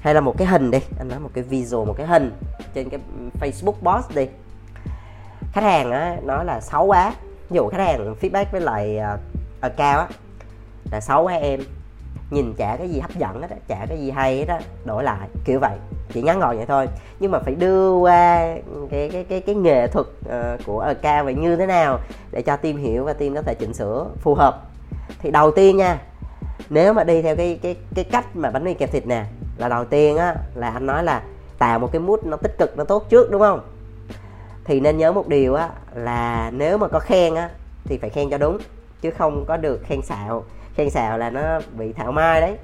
hay 0.00 0.14
là 0.14 0.20
một 0.20 0.38
cái 0.38 0.46
hình 0.46 0.70
đi, 0.70 0.78
anh 0.98 1.08
nói 1.08 1.18
một 1.18 1.30
cái 1.34 1.44
visual, 1.44 1.86
một 1.86 1.94
cái 1.96 2.06
hình 2.06 2.32
trên 2.74 2.88
cái 2.90 3.00
Facebook 3.40 3.72
post 3.72 4.14
đi 4.14 4.28
khách 5.52 5.64
hàng 5.64 5.90
á 5.90 6.16
nói 6.22 6.44
là 6.44 6.60
xấu 6.60 6.84
quá. 6.84 7.14
Ví 7.50 7.56
dụ 7.56 7.68
khách 7.68 7.78
hàng 7.78 8.14
feedback 8.20 8.44
với 8.52 8.60
lại 8.60 8.98
à, 8.98 9.18
uh, 9.66 9.72
cao 9.76 9.98
á 9.98 10.08
là 10.92 11.00
xấu 11.00 11.22
quá 11.22 11.34
em. 11.34 11.60
Nhìn 12.30 12.54
chả 12.54 12.76
cái 12.76 12.88
gì 12.88 13.00
hấp 13.00 13.16
dẫn 13.16 13.42
hết 13.42 13.50
á 13.50 13.56
chả 13.68 13.86
cái 13.88 13.98
gì 13.98 14.10
hay 14.10 14.36
hết 14.36 14.48
á 14.48 14.60
đổi 14.84 15.04
lại 15.04 15.28
kiểu 15.44 15.60
vậy. 15.60 15.76
Chỉ 16.12 16.22
ngắn 16.22 16.40
gọn 16.40 16.56
vậy 16.56 16.66
thôi. 16.66 16.88
Nhưng 17.20 17.30
mà 17.30 17.38
phải 17.38 17.54
đưa 17.54 17.92
qua 17.92 18.54
cái 18.90 19.10
cái 19.12 19.24
cái 19.24 19.40
cái 19.40 19.54
nghệ 19.54 19.86
thuật 19.86 20.06
uh, 20.06 20.66
của 20.66 20.80
ở 20.80 20.94
cao 20.94 21.24
vậy 21.24 21.34
như 21.34 21.56
thế 21.56 21.66
nào 21.66 21.98
để 22.30 22.42
cho 22.42 22.56
team 22.56 22.76
hiểu 22.76 23.04
và 23.04 23.12
team 23.12 23.34
có 23.34 23.42
thể 23.42 23.54
chỉnh 23.54 23.74
sửa 23.74 24.06
phù 24.20 24.34
hợp. 24.34 24.62
Thì 25.18 25.30
đầu 25.30 25.50
tiên 25.50 25.76
nha 25.76 25.98
nếu 26.70 26.92
mà 26.92 27.04
đi 27.04 27.22
theo 27.22 27.36
cái 27.36 27.58
cái 27.62 27.76
cái 27.94 28.04
cách 28.04 28.36
mà 28.36 28.50
bánh 28.50 28.64
mì 28.64 28.74
kẹp 28.74 28.92
thịt 28.92 29.06
nè 29.06 29.24
là 29.56 29.68
đầu 29.68 29.84
tiên 29.84 30.16
á 30.16 30.34
là 30.54 30.70
anh 30.70 30.86
nói 30.86 31.04
là 31.04 31.22
tạo 31.58 31.78
một 31.78 31.92
cái 31.92 32.00
mút 32.00 32.26
nó 32.26 32.36
tích 32.36 32.58
cực 32.58 32.76
nó 32.76 32.84
tốt 32.84 33.06
trước 33.08 33.30
đúng 33.30 33.40
không? 33.40 33.60
Thì 34.64 34.80
nên 34.80 34.98
nhớ 34.98 35.12
một 35.12 35.28
điều 35.28 35.54
á, 35.54 35.68
là 35.94 36.50
nếu 36.54 36.78
mà 36.78 36.88
có 36.88 36.98
khen 36.98 37.34
á, 37.34 37.50
thì 37.84 37.98
phải 37.98 38.10
khen 38.10 38.30
cho 38.30 38.38
đúng, 38.38 38.58
chứ 39.00 39.10
không 39.10 39.44
có 39.48 39.56
được 39.56 39.82
khen 39.84 40.02
xạo. 40.02 40.44
Khen 40.74 40.90
xạo 40.90 41.18
là 41.18 41.30
nó 41.30 41.60
bị 41.78 41.92
thảo 41.92 42.12
mai 42.12 42.40
đấy. 42.40 42.56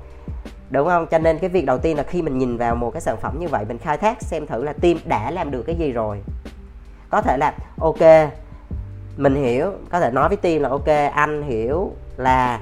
Đúng 0.71 0.89
không? 0.89 1.07
Cho 1.07 1.19
nên 1.19 1.39
cái 1.39 1.51
việc 1.51 1.65
đầu 1.65 1.79
tiên 1.79 1.97
là 1.97 2.03
khi 2.03 2.23
mình 2.23 2.39
nhìn 2.39 2.57
vào 2.57 2.75
một 2.75 2.91
cái 2.91 3.01
sản 3.01 3.17
phẩm 3.23 3.37
như 3.39 3.49
vậy, 3.49 3.65
mình 3.69 3.79
khai 3.79 3.97
thác 3.97 4.23
xem 4.23 4.47
thử 4.47 4.65
là 4.65 4.73
team 4.73 4.97
đã 5.05 5.31
làm 5.31 5.51
được 5.51 5.63
cái 5.63 5.77
gì 5.77 5.93
rồi. 5.93 6.21
Có 7.11 7.23
thể 7.23 7.37
là, 7.37 7.55
ok, 7.81 8.31
mình 9.17 9.35
hiểu, 9.35 9.73
có 9.91 10.01
thể 10.01 10.11
nói 10.11 10.29
với 10.29 10.37
team 10.37 10.63
là, 10.63 10.69
ok, 10.69 10.89
anh 11.13 11.43
hiểu 11.43 11.93
là 12.17 12.61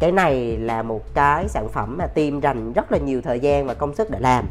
cái 0.00 0.12
này 0.12 0.56
là 0.56 0.82
một 0.82 1.14
cái 1.14 1.48
sản 1.48 1.68
phẩm 1.68 1.96
mà 1.98 2.06
team 2.06 2.40
dành 2.40 2.72
rất 2.72 2.92
là 2.92 2.98
nhiều 2.98 3.20
thời 3.22 3.40
gian 3.40 3.66
và 3.66 3.74
công 3.74 3.94
sức 3.94 4.10
để 4.10 4.18
làm 4.20 4.44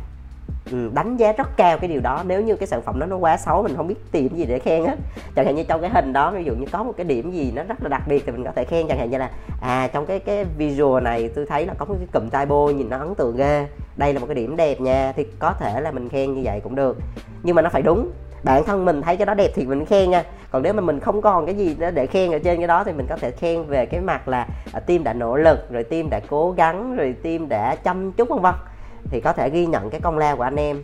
ừ, 0.72 0.90
đánh 0.94 1.18
giá 1.18 1.32
rất 1.32 1.58
cao 1.58 1.78
cái 1.78 1.88
điều 1.88 2.02
đó. 2.02 2.24
Nếu 2.28 2.42
như 2.42 2.56
cái 2.56 2.68
sản 2.68 2.82
phẩm 2.82 3.00
đó 3.00 3.06
nó 3.06 3.18
quá 3.18 3.38
xấu 3.38 3.64
mình 3.64 3.76
không 3.76 3.88
biết 3.88 4.12
tìm 4.12 4.36
gì 4.36 4.46
để 4.46 4.60
khen 4.60 4.86
hết 4.86 4.96
chẳng 5.36 5.46
hạn 5.46 5.56
như 5.56 5.64
trong 5.64 5.82
cái 5.82 5.90
hình 5.90 6.14
đó 6.14 6.32
ví 6.32 6.44
dụ 6.44 6.56
như 6.56 6.66
có 6.72 6.84
một 6.84 6.94
cái 6.98 7.06
điểm 7.06 7.32
gì 7.32 7.52
nó 7.56 7.64
rất 7.64 7.84
là 7.84 7.90
đặc 7.90 8.02
biệt 8.08 8.24
thì 8.26 8.32
mình 8.32 8.44
có 8.44 8.52
thể 8.56 8.64
khen. 8.64 8.88
Chẳng 8.88 8.98
hạn 8.98 9.10
như 9.10 9.18
là 9.18 9.30
à 9.62 9.90
trong 9.94 10.06
cái 10.06 10.20
cái 10.20 10.46
visual 10.58 11.04
này 11.04 11.30
tôi 11.36 11.46
thấy 11.46 11.66
là 11.66 11.74
có 11.78 11.86
một 11.86 11.96
cái 12.00 12.08
cụm 12.14 12.30
tai 12.30 12.46
bô 12.46 12.70
nhìn 12.70 12.90
nó 12.90 12.98
ấn 12.98 13.16
tượng 13.16 13.38
ghê. 13.38 13.68
Đây 13.98 14.14
là 14.14 14.20
một 14.20 14.26
cái 14.26 14.36
điểm 14.36 14.56
đẹp 14.56 14.82
nha 14.82 15.14
thì 15.16 15.26
có 15.40 15.54
thể 15.60 15.82
là 15.82 15.92
mình 15.92 16.10
khen 16.10 16.34
như 16.34 16.42
vậy 16.44 16.60
cũng 16.64 16.76
được. 16.76 16.98
Nhưng 17.44 17.56
mà 17.56 17.62
nó 17.62 17.70
phải 17.70 17.82
đúng. 17.82 18.12
Bản 18.44 18.64
thân 18.64 18.86
mình 18.86 19.02
thấy 19.02 19.18
cái 19.18 19.26
đó 19.26 19.34
đẹp 19.34 19.52
thì 19.56 19.66
mình 19.66 19.86
khen 19.86 20.12
nha. 20.12 20.24
Còn 20.52 20.64
nếu 20.64 20.74
mà 20.74 20.82
mình 20.82 21.00
không 21.00 21.22
còn 21.22 21.46
cái 21.46 21.56
gì 21.56 21.76
để 21.94 22.06
khen 22.06 22.32
ở 22.32 22.40
trên 22.40 22.58
cái 22.58 22.68
đó 22.68 22.84
thì 22.84 22.92
mình 22.92 23.06
có 23.10 23.18
thể 23.18 23.32
khen 23.32 23.64
về 23.64 23.86
cái 23.86 24.02
mặt 24.02 24.28
là 24.28 24.48
à, 24.74 24.80
team 24.80 25.04
đã 25.04 25.14
nỗ 25.14 25.38
lực 25.38 25.72
rồi 25.72 25.84
team 25.84 26.10
đã 26.10 26.20
cố 26.30 26.52
gắng 26.52 26.96
rồi 26.96 27.16
team 27.24 27.50
đã 27.50 27.76
chăm 27.76 28.12
chút 28.12 28.30
vân 28.30 28.40
vân 28.40 28.54
thì 29.10 29.22
có 29.22 29.34
thể 29.34 29.50
ghi 29.50 29.66
nhận 29.66 29.90
cái 29.90 30.02
công 30.02 30.18
lao 30.18 30.38
của 30.38 30.44
anh 30.44 30.56
em. 30.56 30.84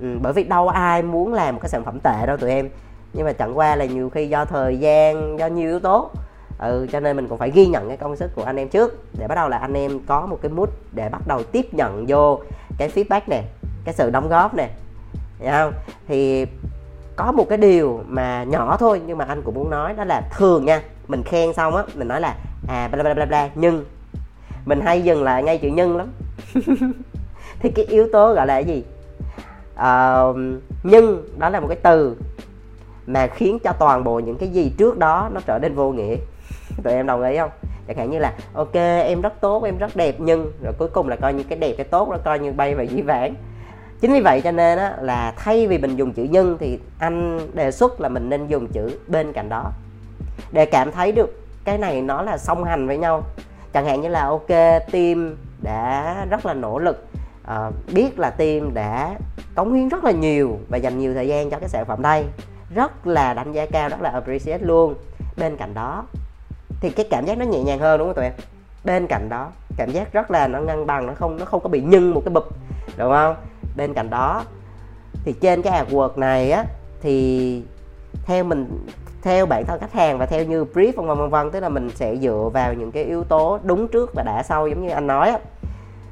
Ừ, 0.00 0.18
bởi 0.22 0.32
vì 0.32 0.44
đâu 0.44 0.68
ai 0.68 1.02
muốn 1.02 1.32
làm 1.32 1.54
một 1.54 1.60
cái 1.62 1.68
sản 1.68 1.84
phẩm 1.84 2.00
tệ 2.00 2.26
đâu 2.26 2.36
tụi 2.36 2.50
em. 2.50 2.68
Nhưng 3.12 3.26
mà 3.26 3.32
chẳng 3.32 3.58
qua 3.58 3.76
là 3.76 3.84
nhiều 3.84 4.10
khi 4.10 4.28
do 4.28 4.44
thời 4.44 4.78
gian 4.78 5.38
do 5.38 5.46
nhiều 5.46 5.68
yếu 5.68 5.80
tố. 5.80 6.10
Ừ 6.58 6.86
cho 6.92 7.00
nên 7.00 7.16
mình 7.16 7.28
cũng 7.28 7.38
phải 7.38 7.50
ghi 7.50 7.66
nhận 7.66 7.88
cái 7.88 7.96
công 7.96 8.16
sức 8.16 8.30
của 8.34 8.44
anh 8.44 8.56
em 8.56 8.68
trước. 8.68 9.04
Để 9.18 9.28
bắt 9.28 9.34
đầu 9.34 9.48
là 9.48 9.58
anh 9.58 9.74
em 9.74 10.00
có 10.06 10.26
một 10.26 10.38
cái 10.42 10.50
mood 10.50 10.68
để 10.92 11.08
bắt 11.08 11.22
đầu 11.26 11.42
tiếp 11.42 11.74
nhận 11.74 12.04
vô 12.08 12.40
cái 12.78 12.88
feedback 12.88 13.20
này 13.26 13.44
cái 13.84 13.94
sự 13.94 14.10
đóng 14.10 14.28
góp 14.28 14.54
này 14.54 14.70
không? 15.50 15.72
Thì 16.08 16.46
có 17.16 17.32
một 17.32 17.46
cái 17.48 17.58
điều 17.58 18.00
mà 18.06 18.44
nhỏ 18.44 18.76
thôi 18.76 19.02
nhưng 19.06 19.18
mà 19.18 19.24
anh 19.24 19.42
cũng 19.42 19.54
muốn 19.54 19.70
nói 19.70 19.94
đó 19.94 20.04
là 20.04 20.22
thường 20.36 20.64
nha 20.64 20.82
mình 21.08 21.22
khen 21.22 21.52
xong 21.52 21.76
á 21.76 21.82
mình 21.94 22.08
nói 22.08 22.20
là 22.20 22.36
à 22.68 22.88
bla 22.92 23.02
bla 23.02 23.14
bla 23.14 23.24
bla 23.24 23.50
nhưng 23.54 23.84
mình 24.64 24.80
hay 24.80 25.02
dừng 25.02 25.22
lại 25.22 25.42
ngay 25.42 25.58
chữ 25.58 25.68
nhân 25.68 25.96
lắm. 25.96 26.12
thì 27.62 27.70
cái 27.70 27.84
yếu 27.84 28.08
tố 28.12 28.34
gọi 28.34 28.46
là 28.46 28.54
cái 28.54 28.64
gì? 28.64 28.84
À, 29.74 30.22
nhưng 30.82 31.22
đó 31.38 31.48
là 31.48 31.60
một 31.60 31.68
cái 31.68 31.78
từ 31.82 32.16
mà 33.06 33.26
khiến 33.26 33.58
cho 33.58 33.72
toàn 33.72 34.04
bộ 34.04 34.18
những 34.18 34.38
cái 34.38 34.48
gì 34.48 34.72
trước 34.78 34.98
đó 34.98 35.30
nó 35.32 35.40
trở 35.46 35.58
nên 35.58 35.74
vô 35.74 35.92
nghĩa. 35.92 36.16
Tụi 36.84 36.92
em 36.92 37.06
đồng 37.06 37.22
ý 37.22 37.38
không? 37.38 37.50
Chẳng 37.88 37.96
hạn 37.96 38.10
như 38.10 38.18
là 38.18 38.32
ok 38.54 38.74
em 38.74 39.20
rất 39.20 39.40
tốt 39.40 39.64
em 39.64 39.78
rất 39.78 39.96
đẹp 39.96 40.14
nhưng 40.18 40.52
rồi 40.62 40.72
cuối 40.78 40.88
cùng 40.88 41.08
là 41.08 41.16
coi 41.16 41.34
như 41.34 41.42
cái 41.42 41.58
đẹp 41.58 41.74
cái 41.76 41.84
tốt 41.84 42.08
nó 42.10 42.16
coi 42.24 42.38
như 42.38 42.52
bay 42.52 42.74
vào 42.74 42.84
dĩ 42.84 43.02
vãng. 43.02 43.34
Chính 44.00 44.12
vì 44.12 44.20
vậy 44.20 44.40
cho 44.40 44.50
nên 44.50 44.78
á, 44.78 44.96
là 45.00 45.34
thay 45.36 45.66
vì 45.66 45.78
mình 45.78 45.96
dùng 45.96 46.12
chữ 46.12 46.22
nhân 46.22 46.56
thì 46.60 46.78
anh 46.98 47.40
đề 47.54 47.70
xuất 47.70 48.00
là 48.00 48.08
mình 48.08 48.28
nên 48.28 48.46
dùng 48.46 48.66
chữ 48.66 48.98
bên 49.06 49.32
cạnh 49.32 49.48
đó. 49.48 49.70
Để 50.52 50.66
cảm 50.66 50.92
thấy 50.92 51.12
được 51.12 51.40
cái 51.64 51.78
này 51.78 52.02
nó 52.02 52.22
là 52.22 52.38
song 52.38 52.64
hành 52.64 52.86
với 52.86 52.98
nhau. 52.98 53.22
Chẳng 53.72 53.86
hạn 53.86 54.00
như 54.00 54.08
là 54.08 54.24
ok 54.24 54.48
team 54.92 55.36
đã 55.62 56.26
rất 56.30 56.46
là 56.46 56.54
nỗ 56.54 56.78
lực 56.78 57.06
à, 57.44 57.70
biết 57.94 58.18
là 58.18 58.30
team 58.30 58.74
đã 58.74 59.14
cống 59.54 59.74
hiến 59.74 59.88
rất 59.88 60.04
là 60.04 60.10
nhiều 60.10 60.58
và 60.68 60.76
dành 60.76 60.98
nhiều 60.98 61.14
thời 61.14 61.28
gian 61.28 61.50
cho 61.50 61.58
cái 61.58 61.68
sản 61.68 61.84
phẩm 61.84 62.02
đây. 62.02 62.24
Rất 62.74 63.06
là 63.06 63.34
đánh 63.34 63.52
giá 63.52 63.66
cao 63.66 63.88
rất 63.88 64.00
là 64.00 64.10
appreciate 64.10 64.64
luôn. 64.64 64.94
Bên 65.36 65.56
cạnh 65.56 65.74
đó 65.74 66.04
thì 66.80 66.90
cái 66.90 67.06
cảm 67.10 67.24
giác 67.26 67.38
nó 67.38 67.44
nhẹ 67.44 67.62
nhàng 67.62 67.78
hơn 67.78 67.98
đúng 67.98 68.08
không 68.08 68.16
tụi 68.16 68.24
em? 68.24 68.32
Bên 68.84 69.06
cạnh 69.06 69.28
đó 69.28 69.48
cảm 69.76 69.90
giác 69.90 70.12
rất 70.12 70.30
là 70.30 70.48
nó 70.48 70.60
ngăn 70.60 70.86
bằng 70.86 71.06
nó 71.06 71.14
không 71.14 71.36
nó 71.36 71.44
không 71.44 71.60
có 71.60 71.68
bị 71.68 71.80
nhân 71.80 72.10
một 72.10 72.22
cái 72.24 72.34
bụp 72.34 72.44
đúng 72.96 73.12
không? 73.12 73.36
Bên 73.76 73.94
cạnh 73.94 74.10
đó 74.10 74.44
thì 75.24 75.34
trên 75.40 75.62
cái 75.62 75.84
AdWords 75.84 76.18
này 76.18 76.50
á 76.50 76.64
thì 77.00 77.62
theo 78.26 78.44
mình 78.44 78.86
theo 79.22 79.46
bản 79.46 79.64
thân 79.64 79.80
khách 79.80 79.92
hàng 79.92 80.18
và 80.18 80.26
theo 80.26 80.44
như 80.44 80.64
brief 80.64 80.92
vân 80.96 81.06
vân 81.06 81.18
vân 81.18 81.30
vân 81.30 81.50
tức 81.50 81.60
là 81.60 81.68
mình 81.68 81.90
sẽ 81.90 82.16
dựa 82.16 82.50
vào 82.52 82.74
những 82.74 82.92
cái 82.92 83.04
yếu 83.04 83.24
tố 83.24 83.58
đúng 83.62 83.88
trước 83.88 84.10
và 84.14 84.22
đã 84.22 84.42
sau 84.42 84.68
giống 84.68 84.86
như 84.86 84.90
anh 84.90 85.06
nói 85.06 85.30
á 85.30 85.38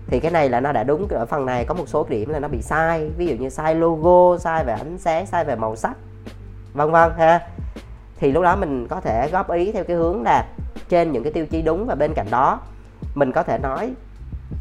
thì 0.07 0.21
cái 0.21 0.31
này 0.31 0.49
là 0.49 0.61
nó 0.61 0.73
đã 0.73 0.85
đúng, 0.85 1.09
ở 1.09 1.27
phần 1.27 1.47
này 1.47 1.65
có 1.65 1.75
một 1.75 1.89
số 1.89 2.07
điểm 2.09 2.29
là 2.29 2.41
nó 2.41 2.49
bị 2.49 2.63
sai. 2.63 3.11
Ví 3.17 3.27
dụ 3.27 3.35
như 3.35 3.49
sai 3.49 3.75
logo, 3.75 4.39
sai 4.39 4.65
về 4.65 4.73
ánh 4.73 4.99
sáng, 4.99 5.27
sai 5.27 5.45
về 5.45 5.57
màu 5.57 5.77
sắc, 5.77 5.97
vân 6.73 6.91
vân, 6.91 7.13
ha. 7.19 7.41
Thì 8.17 8.33
lúc 8.33 8.43
đó 8.43 8.57
mình 8.57 8.87
có 8.89 9.01
thể 9.01 9.29
góp 9.33 9.51
ý 9.51 9.73
theo 9.73 9.85
cái 9.85 9.97
hướng 9.97 10.23
là 10.23 10.47
trên 10.89 11.13
những 11.13 11.23
cái 11.23 11.33
tiêu 11.33 11.47
chí 11.47 11.63
đúng 11.63 11.87
và 11.87 11.95
bên 11.95 12.15
cạnh 12.15 12.27
đó, 12.31 12.61
mình 13.15 13.33
có 13.33 13.43
thể 13.43 13.59
nói 13.59 13.95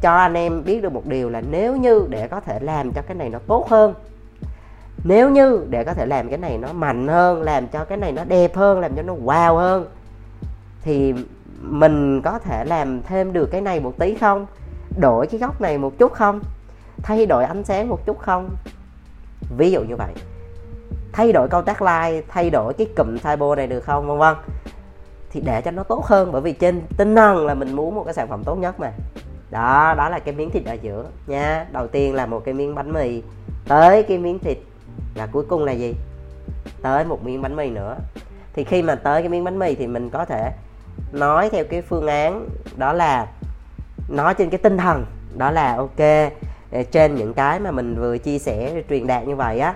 cho 0.02 0.12
anh 0.12 0.34
em 0.34 0.64
biết 0.64 0.82
được 0.82 0.92
một 0.92 1.06
điều 1.06 1.30
là 1.30 1.42
nếu 1.50 1.76
như 1.76 2.06
để 2.08 2.28
có 2.28 2.40
thể 2.40 2.60
làm 2.60 2.92
cho 2.92 3.02
cái 3.02 3.14
này 3.14 3.28
nó 3.28 3.38
tốt 3.46 3.68
hơn, 3.68 3.94
nếu 5.04 5.30
như 5.30 5.66
để 5.70 5.84
có 5.84 5.94
thể 5.94 6.06
làm 6.06 6.28
cái 6.28 6.38
này 6.38 6.58
nó 6.58 6.72
mạnh 6.72 7.08
hơn, 7.08 7.42
làm 7.42 7.68
cho 7.68 7.84
cái 7.84 7.98
này 7.98 8.12
nó 8.12 8.24
đẹp 8.24 8.56
hơn, 8.56 8.80
làm 8.80 8.96
cho 8.96 9.02
nó 9.02 9.14
wow 9.14 9.56
hơn, 9.56 9.86
thì 10.82 11.14
mình 11.60 12.22
có 12.22 12.38
thể 12.38 12.64
làm 12.64 13.02
thêm 13.02 13.32
được 13.32 13.46
cái 13.46 13.60
này 13.60 13.80
một 13.80 13.94
tí 13.98 14.14
không? 14.14 14.46
Đổi 14.98 15.26
cái 15.26 15.40
góc 15.40 15.60
này 15.60 15.78
một 15.78 15.98
chút 15.98 16.12
không? 16.12 16.40
Thay 17.02 17.26
đổi 17.26 17.44
ánh 17.44 17.64
sáng 17.64 17.88
một 17.88 18.06
chút 18.06 18.18
không? 18.18 18.50
Ví 19.56 19.70
dụ 19.70 19.82
như 19.82 19.96
vậy. 19.96 20.12
Thay 21.12 21.32
đổi 21.32 21.48
câu 21.48 21.62
tác 21.62 21.82
like 21.82 22.22
thay 22.28 22.50
đổi 22.50 22.74
cái 22.74 22.86
cụm 22.96 23.18
typo 23.18 23.54
này 23.54 23.66
được 23.66 23.80
không, 23.80 24.06
vân 24.06 24.18
vân? 24.18 24.36
Thì 25.30 25.40
để 25.40 25.60
cho 25.60 25.70
nó 25.70 25.82
tốt 25.82 26.04
hơn, 26.06 26.32
bởi 26.32 26.40
vì 26.42 26.52
trên 26.52 26.82
tinh 26.96 27.16
thần 27.16 27.46
là 27.46 27.54
mình 27.54 27.72
muốn 27.72 27.94
một 27.94 28.02
cái 28.04 28.14
sản 28.14 28.28
phẩm 28.28 28.42
tốt 28.44 28.54
nhất 28.54 28.80
mà. 28.80 28.92
Đó 29.50 29.94
đó 29.96 30.08
là 30.08 30.18
cái 30.18 30.34
miếng 30.34 30.50
thịt 30.50 30.64
ở 30.66 30.72
giữa 30.82 31.04
nha. 31.26 31.66
Đầu 31.72 31.86
tiên 31.86 32.14
là 32.14 32.26
một 32.26 32.42
cái 32.44 32.54
miếng 32.54 32.74
bánh 32.74 32.92
mì. 32.92 33.22
Tới 33.68 34.02
cái 34.02 34.18
miếng 34.18 34.38
thịt 34.38 34.58
và 35.14 35.26
cuối 35.26 35.44
cùng 35.48 35.64
là 35.64 35.72
gì? 35.72 35.94
Tới 36.82 37.04
một 37.04 37.24
miếng 37.24 37.42
bánh 37.42 37.56
mì 37.56 37.70
nữa. 37.70 37.96
Thì 38.52 38.64
khi 38.64 38.82
mà 38.82 38.94
tới 38.94 39.22
cái 39.22 39.28
miếng 39.28 39.44
bánh 39.44 39.58
mì 39.58 39.74
thì 39.74 39.86
mình 39.86 40.10
có 40.10 40.24
thể 40.24 40.52
nói 41.12 41.50
theo 41.50 41.64
cái 41.64 41.82
phương 41.82 42.06
án, 42.06 42.48
đó 42.76 42.92
là 42.92 43.26
nói 44.10 44.34
trên 44.34 44.50
cái 44.50 44.58
tinh 44.58 44.78
thần, 44.78 45.06
đó 45.36 45.50
là 45.50 45.76
ok. 45.76 46.30
Ờ, 46.72 46.82
trên 46.90 47.14
những 47.14 47.34
cái 47.34 47.60
mà 47.60 47.70
mình 47.70 47.94
vừa 48.00 48.18
chia 48.18 48.38
sẻ, 48.38 48.82
truyền 48.88 49.06
đạt 49.06 49.26
như 49.26 49.36
vậy 49.36 49.60
á, 49.60 49.74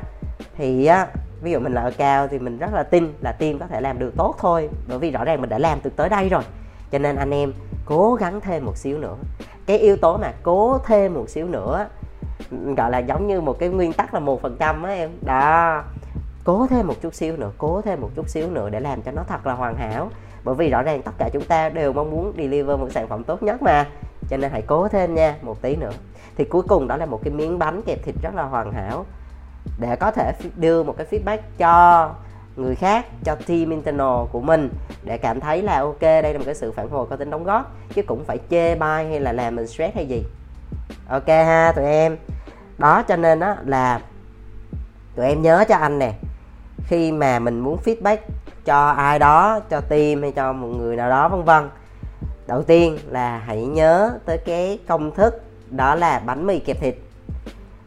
thì 0.57 0.87
á, 0.87 1.07
ví 1.43 1.53
dụ 1.53 1.61
mình 1.61 1.73
là 1.73 1.81
ở 1.81 1.91
cao 1.99 2.29
thì 2.29 2.39
mình 2.39 2.59
rất 2.59 2.75
là 2.75 2.83
tin 2.83 3.13
là 3.21 3.33
team 3.33 3.59
có 3.59 3.67
thể 3.67 3.81
làm 3.81 3.99
được 3.99 4.13
tốt 4.17 4.37
thôi. 4.39 4.69
Bởi 4.89 4.99
vì 4.99 5.11
rõ 5.11 5.25
ràng 5.25 5.41
mình 5.41 5.51
đã 5.51 5.59
làm 5.59 5.81
từ 5.81 5.91
tới 5.91 6.09
đây 6.09 6.29
rồi. 6.29 6.43
Cho 6.91 6.99
nên 6.99 7.17
anh 7.17 7.31
em 7.31 7.53
cố 7.85 8.15
gắng 8.15 8.41
thêm 8.41 8.65
một 8.65 8.77
xíu 8.77 8.99
nữa. 8.99 9.17
Cái 9.67 9.79
yếu 9.79 9.97
tố 9.97 10.17
mà 10.17 10.33
cố 10.43 10.79
thêm 10.87 11.15
một 11.15 11.29
xíu 11.29 11.49
nữa, 11.49 11.87
gọi 12.77 12.91
là 12.91 12.99
giống 12.99 13.27
như 13.27 13.41
một 13.41 13.59
cái 13.59 13.69
nguyên 13.69 13.93
tắc 13.93 14.15
là 14.15 14.21
một 14.21 14.43
phần 14.43 14.57
trăm 14.59 14.83
á 14.83 14.91
em. 14.91 15.11
Đó. 15.23 15.83
Cố 16.45 16.67
thêm 16.71 16.87
một 16.87 16.95
chút 17.03 17.15
xíu 17.15 17.37
nữa, 17.37 17.51
cố 17.59 17.81
thêm 17.81 18.01
một 18.01 18.11
chút 18.17 18.29
xíu 18.29 18.51
nữa 18.51 18.71
để 18.71 18.81
làm 18.81 19.03
cho 19.03 19.11
nó 19.11 19.23
thật 19.29 19.47
là 19.47 19.53
hoàn 19.53 19.77
hảo. 19.77 20.11
Bởi 20.45 20.55
vì 20.55 20.71
rõ 20.71 20.83
ràng 20.83 21.03
tất 21.03 21.13
cả 21.19 21.29
chúng 21.33 21.45
ta 21.45 21.69
đều 21.69 21.93
mong 21.93 22.11
muốn 22.11 22.33
deliver 22.37 22.79
một 22.81 22.89
sản 22.91 23.09
phẩm 23.09 23.25
tốt 23.25 23.43
nhất 23.43 23.63
mà 23.63 23.87
cho 24.29 24.37
nên 24.37 24.51
hãy 24.51 24.63
cố 24.63 24.89
thêm 24.89 25.15
nha, 25.15 25.37
một 25.43 25.63
tí 25.63 25.77
nữa. 25.77 25.93
Thì 26.37 26.45
cuối 26.45 26.63
cùng 26.69 26.89
đó 26.89 26.97
là 26.97 27.07
một 27.07 27.21
cái 27.25 27.33
miếng 27.35 27.59
bánh 27.59 27.83
kẹp 27.83 27.99
thịt 28.05 28.15
rất 28.23 28.35
là 28.35 28.43
hoàn 28.43 28.73
hảo. 28.73 29.07
Để 29.81 29.97
có 29.97 30.11
thể 30.11 30.33
đưa 30.57 30.83
một 30.83 30.95
cái 30.99 31.07
feedback 31.11 31.39
cho 31.59 32.11
người 32.57 32.75
khác, 32.75 33.07
cho 33.25 33.35
team 33.35 33.71
internal 33.71 34.27
của 34.33 34.41
mình, 34.41 34.71
để 35.05 35.19
cảm 35.19 35.41
thấy 35.41 35.63
là 35.63 35.79
ok, 35.79 36.01
đây 36.01 36.33
là 36.33 36.39
một 36.39 36.45
cái 36.45 36.55
sự 36.55 36.73
phản 36.73 36.89
hồi 36.89 37.07
có 37.11 37.17
tính 37.17 37.31
đóng 37.31 37.45
góp, 37.45 37.73
chứ 37.95 38.03
cũng 38.03 38.25
phải 38.25 38.39
chê 38.51 38.75
bai 38.75 39.09
hay 39.09 39.21
là 39.21 39.33
làm 39.33 39.57
mình 39.57 39.67
stress 39.67 39.95
hay 39.95 40.07
gì. 40.07 40.25
Ok 41.09 41.27
ha, 41.27 41.73
tụi 41.77 41.85
em. 41.85 42.17
Đó, 42.79 43.03
cho 43.03 43.17
nên 43.17 43.41
đó 43.41 43.57
là 43.67 44.01
tụi 45.17 45.27
em 45.27 45.43
nhớ 45.43 45.65
cho 45.69 45.77
anh 45.77 45.99
nè, 45.99 46.13
khi 46.87 47.13
mà 47.13 47.39
mình 47.39 47.61
muốn 47.61 47.79
feedback 47.85 48.17
cho 48.65 48.89
ai 48.89 49.19
đó, 49.19 49.61
cho 49.71 49.81
team 49.81 50.23
hay 50.23 50.33
cho 50.33 50.53
một 50.53 50.69
người 50.69 50.97
nào 50.97 51.11
đó, 51.11 51.29
vân 51.29 51.43
vân 51.45 51.69
đầu 52.47 52.63
tiên 52.63 52.99
là 53.11 53.39
hãy 53.39 53.67
nhớ 53.67 54.19
tới 54.25 54.39
cái 54.39 54.79
công 54.89 55.11
thức, 55.11 55.43
đó 55.71 55.95
là 55.95 56.19
bánh 56.19 56.47
mì 56.47 56.59
kẹp 56.59 56.81
thịt. 56.81 56.95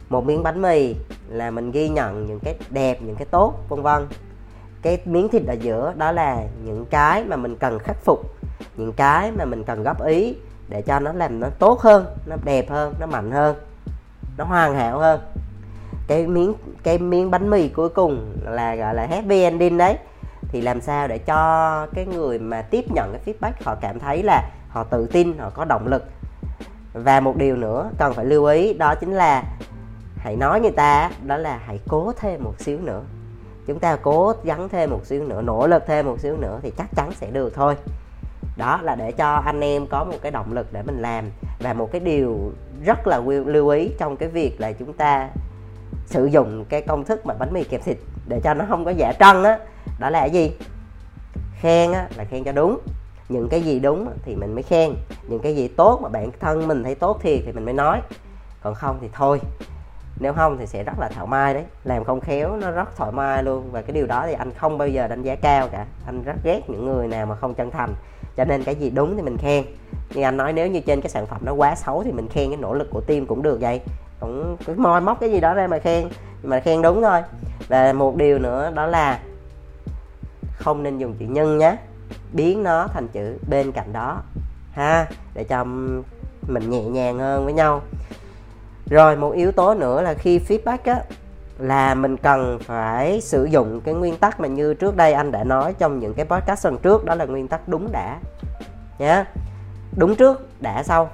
Một 0.08 0.26
miếng 0.26 0.42
bánh 0.42 0.62
mì 0.62 0.94
là 1.28 1.50
mình 1.50 1.70
ghi 1.70 1.88
nhận 1.88 2.26
những 2.26 2.40
cái 2.40 2.54
đẹp, 2.70 3.02
những 3.02 3.16
cái 3.16 3.26
tốt, 3.30 3.54
vân 3.68 3.82
vân. 3.82 4.06
Cái 4.82 4.98
miếng 5.04 5.28
thịt 5.28 5.42
ở 5.46 5.52
giữa 5.52 5.92
đó 5.96 6.12
là 6.12 6.42
những 6.64 6.86
cái 6.90 7.24
mà 7.24 7.36
mình 7.36 7.56
cần 7.56 7.78
khắc 7.78 7.96
phục, 8.04 8.34
những 8.76 8.92
cái 8.92 9.30
mà 9.30 9.44
mình 9.44 9.64
cần 9.64 9.82
góp 9.82 10.04
ý 10.04 10.36
để 10.68 10.82
cho 10.82 10.98
nó 10.98 11.12
làm 11.12 11.40
nó 11.40 11.48
tốt 11.58 11.80
hơn, 11.80 12.06
nó 12.26 12.36
đẹp 12.44 12.70
hơn, 12.70 12.94
nó 13.00 13.06
mạnh 13.06 13.30
hơn, 13.30 13.56
nó 14.38 14.44
hoàn 14.44 14.74
hảo 14.74 14.98
hơn. 14.98 15.20
Cái 16.08 16.26
miếng 16.26 16.54
cái 16.82 16.98
miếng 16.98 17.30
bánh 17.30 17.50
mì 17.50 17.68
cuối 17.68 17.88
cùng 17.88 18.36
là 18.44 18.74
gọi 18.74 18.94
là 18.94 19.06
happy 19.06 19.42
ending 19.42 19.78
đấy 19.78 19.96
thì 20.48 20.60
làm 20.60 20.80
sao 20.80 21.08
để 21.08 21.18
cho 21.18 21.86
cái 21.94 22.06
người 22.06 22.38
mà 22.38 22.62
tiếp 22.62 22.84
nhận 22.94 23.12
cái 23.12 23.34
feedback 23.34 23.52
họ 23.64 23.74
cảm 23.80 23.98
thấy 23.98 24.22
là 24.22 24.50
họ 24.68 24.84
tự 24.84 25.06
tin, 25.06 25.38
họ 25.38 25.50
có 25.50 25.64
động 25.64 25.86
lực. 25.86 26.04
Và 26.92 27.20
một 27.20 27.36
điều 27.36 27.56
nữa 27.56 27.90
cần 27.98 28.14
phải 28.14 28.24
lưu 28.24 28.44
ý 28.44 28.74
đó 28.74 28.94
chính 29.00 29.12
là 29.12 29.44
hãy 30.16 30.36
nói 30.36 30.60
người 30.60 30.70
ta, 30.70 31.10
đó 31.26 31.36
là 31.36 31.60
hãy 31.66 31.80
cố 31.88 32.12
thêm 32.16 32.44
một 32.44 32.54
xíu 32.58 32.78
nữa. 32.80 33.02
Chúng 33.66 33.78
ta 33.78 33.96
cố 33.96 34.34
gắng 34.44 34.68
thêm 34.68 34.90
một 34.90 35.06
xíu 35.06 35.24
nữa, 35.24 35.42
nỗ 35.42 35.66
lực 35.66 35.82
thêm 35.86 36.06
một 36.06 36.20
xíu 36.20 36.36
nữa 36.36 36.60
thì 36.62 36.72
chắc 36.78 36.86
chắn 36.96 37.12
sẽ 37.12 37.30
được 37.30 37.54
thôi. 37.54 37.76
Đó 38.56 38.80
là 38.82 38.94
để 38.94 39.12
cho 39.12 39.34
anh 39.34 39.60
em 39.60 39.86
có 39.86 40.04
một 40.04 40.16
cái 40.22 40.32
động 40.32 40.52
lực 40.52 40.72
để 40.72 40.82
mình 40.82 41.02
làm. 41.02 41.24
Và 41.58 41.72
một 41.72 41.92
cái 41.92 42.00
điều 42.00 42.52
rất 42.84 43.06
là 43.06 43.20
lưu 43.26 43.68
ý 43.68 43.90
trong 43.98 44.16
cái 44.16 44.28
việc 44.28 44.60
là 44.60 44.72
chúng 44.72 44.92
ta 44.92 45.28
sử 46.06 46.26
dụng 46.26 46.64
cái 46.68 46.82
công 46.82 47.04
thức 47.04 47.26
mà 47.26 47.34
bánh 47.34 47.52
mì 47.52 47.64
kẹp 47.64 47.84
thịt 47.84 47.96
để 48.28 48.40
cho 48.44 48.54
nó 48.54 48.64
không 48.68 48.84
có 48.84 48.90
giả 48.90 49.12
trân 49.12 49.42
á 49.42 49.58
đó, 49.58 49.64
đó 49.98 50.10
là 50.10 50.20
cái 50.20 50.30
gì? 50.30 50.52
Khen 51.60 51.92
á 51.92 52.08
là 52.16 52.24
khen 52.24 52.44
cho 52.44 52.52
đúng. 52.52 52.78
Những 53.28 53.48
cái 53.48 53.62
gì 53.62 53.80
đúng 53.80 54.08
thì 54.22 54.36
mình 54.36 54.54
mới 54.54 54.62
khen. 54.62 54.94
Những 55.28 55.38
cái 55.38 55.56
gì 55.56 55.68
tốt 55.68 56.00
mà 56.02 56.08
bản 56.08 56.30
thân 56.40 56.68
mình 56.68 56.84
thấy 56.84 56.94
tốt 56.94 57.18
thì 57.22 57.42
thì 57.46 57.52
mình 57.52 57.64
mới 57.64 57.74
nói. 57.74 58.00
Còn 58.62 58.74
không 58.74 58.98
thì 59.00 59.08
thôi. 59.12 59.40
Nếu 60.20 60.32
không 60.32 60.58
thì 60.58 60.66
sẽ 60.66 60.84
rất 60.84 60.98
là 60.98 61.08
thảo 61.08 61.26
mai 61.26 61.54
đấy. 61.54 61.64
Làm 61.84 62.04
không 62.04 62.20
khéo 62.20 62.56
nó 62.56 62.70
rất 62.70 62.96
thoải 62.96 63.12
mái 63.12 63.42
luôn. 63.42 63.68
Và 63.72 63.82
cái 63.82 63.92
điều 63.92 64.06
đó 64.06 64.24
thì 64.26 64.32
anh 64.32 64.52
không 64.54 64.78
bao 64.78 64.88
giờ 64.88 65.08
đánh 65.08 65.22
giá 65.22 65.34
cao 65.34 65.68
cả. 65.68 65.86
Anh 66.06 66.22
rất 66.22 66.36
ghét 66.44 66.60
những 66.70 66.86
người 66.86 67.08
nào 67.08 67.26
mà 67.26 67.34
không 67.34 67.54
chân 67.54 67.70
thành. 67.70 67.94
Cho 68.36 68.44
nên 68.44 68.64
cái 68.64 68.74
gì 68.74 68.90
đúng 68.90 69.16
thì 69.16 69.22
mình 69.22 69.36
khen. 69.36 69.64
Nhưng 70.14 70.24
anh 70.24 70.36
nói 70.36 70.52
nếu 70.52 70.66
như 70.66 70.80
trên 70.80 71.00
cái 71.00 71.10
sản 71.10 71.26
phẩm 71.26 71.40
nó 71.44 71.52
quá 71.52 71.74
xấu 71.74 72.02
thì 72.02 72.12
mình 72.12 72.28
khen 72.28 72.50
cái 72.50 72.56
nỗ 72.56 72.74
lực 72.74 72.88
của 72.90 73.00
team 73.00 73.26
cũng 73.26 73.42
được 73.42 73.60
vậy 73.60 73.80
cũng 74.20 74.56
cứ 74.66 74.74
moi 74.76 75.00
móc 75.00 75.20
cái 75.20 75.30
gì 75.30 75.40
đó 75.40 75.54
ra 75.54 75.66
mà 75.66 75.78
khen. 75.78 76.08
Mà 76.42 76.60
khen 76.60 76.82
đúng 76.82 77.02
thôi. 77.02 77.22
Và 77.68 77.92
một 77.92 78.16
điều 78.16 78.38
nữa 78.38 78.70
đó 78.74 78.86
là 78.86 79.18
không 80.52 80.82
nên 80.82 80.98
dùng 80.98 81.14
chữ 81.18 81.26
nhân 81.26 81.58
nhé 81.58 81.76
biến 82.32 82.62
nó 82.62 82.86
thành 82.86 83.08
chữ 83.08 83.38
bên 83.50 83.72
cạnh 83.72 83.92
đó. 83.92 84.22
Ha, 84.72 85.06
để 85.34 85.44
cho 85.44 85.64
mình 86.48 86.70
nhẹ 86.70 86.82
nhàng 86.82 87.18
hơn 87.18 87.44
với 87.44 87.52
nhau. 87.52 87.82
Rồi 88.86 89.16
một 89.16 89.30
yếu 89.30 89.52
tố 89.52 89.74
nữa 89.74 90.02
là 90.02 90.14
khi 90.14 90.38
feedback 90.38 90.78
á, 90.84 91.02
là 91.58 91.94
mình 91.94 92.16
cần 92.16 92.58
phải 92.62 93.20
sử 93.20 93.44
dụng 93.44 93.80
cái 93.80 93.94
nguyên 93.94 94.16
tắc 94.16 94.40
mà 94.40 94.48
như 94.48 94.74
trước 94.74 94.96
đây 94.96 95.12
anh 95.12 95.32
đã 95.32 95.44
nói 95.44 95.74
trong 95.78 95.98
những 95.98 96.14
cái 96.14 96.26
podcast 96.26 96.64
lần 96.64 96.78
trước. 96.78 97.04
Đó 97.04 97.14
là 97.14 97.24
nguyên 97.24 97.48
tắc 97.48 97.68
đúng 97.68 97.92
đã. 97.92 98.18
Nhé 98.98 99.24
đúng 99.96 100.14
trước, 100.14 100.48
đã 100.60 100.82
sau 100.82 101.10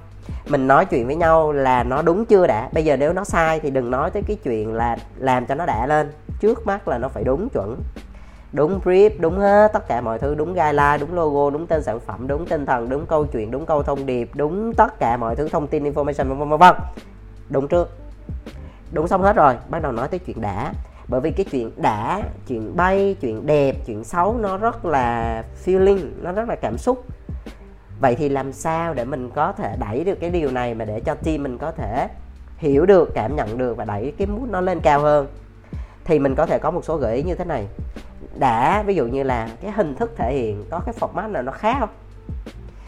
mình 0.49 0.67
nói 0.67 0.85
chuyện 0.85 1.07
với 1.07 1.17
nhau 1.17 1.53
là 1.53 1.85
nó 1.85 2.03
đúng 2.03 2.25
chưa 2.25 2.47
đã? 2.47 2.69
Bây 2.73 2.85
giờ 2.85 2.97
nếu 2.97 3.13
nó 3.13 3.25
sai 3.25 3.61
thì 3.61 3.71
đừng 3.71 3.91
nói 3.91 4.11
tới 4.11 4.23
cái 4.27 4.37
chuyện 4.45 4.75
là 4.75 4.97
làm 5.17 5.47
cho 5.47 5.55
nó 5.55 5.67
đã 5.67 5.87
lên. 5.87 6.13
Trước 6.41 6.67
mắt 6.67 6.89
là 6.89 6.99
nó 6.99 7.09
phải 7.09 7.25
đúng 7.25 7.49
chuẩn. 7.49 7.77
Đúng 8.53 8.81
brief, 8.85 9.11
đúng 9.19 9.39
hết, 9.39 9.73
tất 9.73 9.89
cả 9.89 10.01
mọi 10.01 10.19
thứ, 10.19 10.35
đúng 10.35 10.55
guideline, 10.55 10.99
đúng 11.01 11.15
logo, 11.15 11.51
đúng 11.51 11.67
tên 11.67 11.83
sản 11.83 12.01
phẩm, 12.01 12.27
đúng 12.27 12.47
tinh 12.47 12.67
thần, 12.67 12.89
đúng 12.89 13.07
câu 13.07 13.27
chuyện, 13.27 13.51
đúng 13.51 13.67
câu 13.67 13.83
thông 13.83 14.07
điệp, 14.07 14.31
đúng 14.35 14.75
tất 14.75 14.99
cả 14.99 15.17
mọi 15.17 15.37
thứ, 15.37 15.49
thông 15.49 15.67
tin, 15.67 15.85
information, 15.85 16.29
vân 16.29 16.49
vân 16.49 16.59
vân 16.59 16.75
đúng 17.51 17.69
trước. 17.69 17.91
Đúng 18.93 19.09
xong 19.09 19.23
hết 19.23 19.37
rồi, 19.37 19.55
bắt 19.69 19.83
đầu 19.83 19.93
nói 19.93 20.09
tới 20.09 20.19
chuyện 20.19 20.41
đã. 20.41 20.73
Bởi 21.09 21.21
vì 21.21 21.31
cái 21.31 21.47
chuyện 21.51 21.71
đã, 21.77 22.23
chuyện 22.49 22.77
bay, 22.77 23.17
chuyện 23.21 23.47
đẹp, 23.47 23.77
chuyện 23.87 24.05
xấu 24.05 24.37
nó 24.41 24.57
rất 24.57 24.85
là 24.85 25.43
feeling, 25.65 26.09
nó 26.23 26.33
rất 26.33 26.49
là 26.49 26.57
cảm 26.57 26.79
xúc 26.79 27.05
vậy 28.01 28.15
thì 28.15 28.29
làm 28.29 28.53
sao 28.53 28.95
để 28.95 29.05
mình 29.05 29.31
có 29.31 29.53
thể 29.53 29.77
đẩy 29.81 30.05
được 30.05 30.15
cái 30.21 30.31
điều 30.31 30.51
này 30.51 30.75
mà 30.75 30.85
để 30.85 31.01
cho 31.01 31.15
team 31.15 31.43
mình 31.43 31.59
có 31.59 31.73
thể 31.73 32.09
hiểu 32.57 32.87
được, 32.87 33.11
cảm 33.15 33.37
nhận 33.37 33.59
được 33.59 33.77
và 33.77 33.85
đẩy 33.85 34.13
cái 34.19 34.27
mút 34.27 34.49
nó 34.51 34.61
lên 34.61 34.81
cao 34.81 35.01
hơn? 35.01 35.27
Thì 36.05 36.19
mình 36.19 36.35
có 36.35 36.47
thể 36.47 36.59
có 36.59 36.71
một 36.71 36.85
số 36.85 36.97
gợi 36.97 37.17
ý 37.17 37.23
như 37.23 37.35
thế 37.35 37.45
này. 37.45 37.67
Đã, 38.39 38.83
ví 38.83 38.95
dụ 38.95 39.07
như 39.07 39.23
là 39.23 39.49
cái 39.63 39.73
hình 39.73 39.95
thức 39.95 40.13
thể 40.17 40.35
hiện 40.35 40.65
có 40.71 40.81
cái 40.87 40.95
format 41.01 41.33
nào 41.33 41.43
nó 41.43 41.53
khác 41.53 41.77
không? 41.81 41.89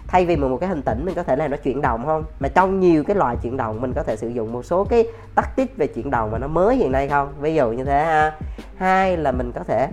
Thay 0.09 0.27
vì 0.27 0.37
một 0.37 0.59
cái 0.61 0.69
hình 0.69 0.83
tĩnh, 0.83 1.05
mình 1.05 1.15
có 1.15 1.23
thể 1.23 1.37
làm 1.37 1.51
nó 1.51 1.57
chuyển 1.57 1.83
động 1.83 2.07
không? 2.07 2.25
Mà 2.41 2.49
trong 2.49 2.81
nhiều 2.81 3.05
cái 3.05 3.17
loại 3.17 3.37
chuyển 3.43 3.57
động, 3.57 3.81
mình 3.81 3.93
có 3.93 4.03
thể 4.03 4.17
sử 4.17 4.29
dụng 4.29 4.53
một 4.53 4.65
số 4.65 4.85
cái 4.85 5.07
tactic 5.35 5.77
về 5.77 5.87
chuyển 5.87 6.11
động 6.11 6.31
mà 6.31 6.39
nó 6.39 6.47
mới 6.47 6.77
hiện 6.77 6.93
nay 6.93 7.09
không? 7.09 7.33
Ví 7.41 7.55
dụ 7.55 7.71
như 7.71 7.85
thế 7.85 8.05
ha. 8.05 8.33
Hai 8.77 9.17
là 9.17 9.33
mình 9.33 9.53
có 9.53 9.65
thể 9.65 9.89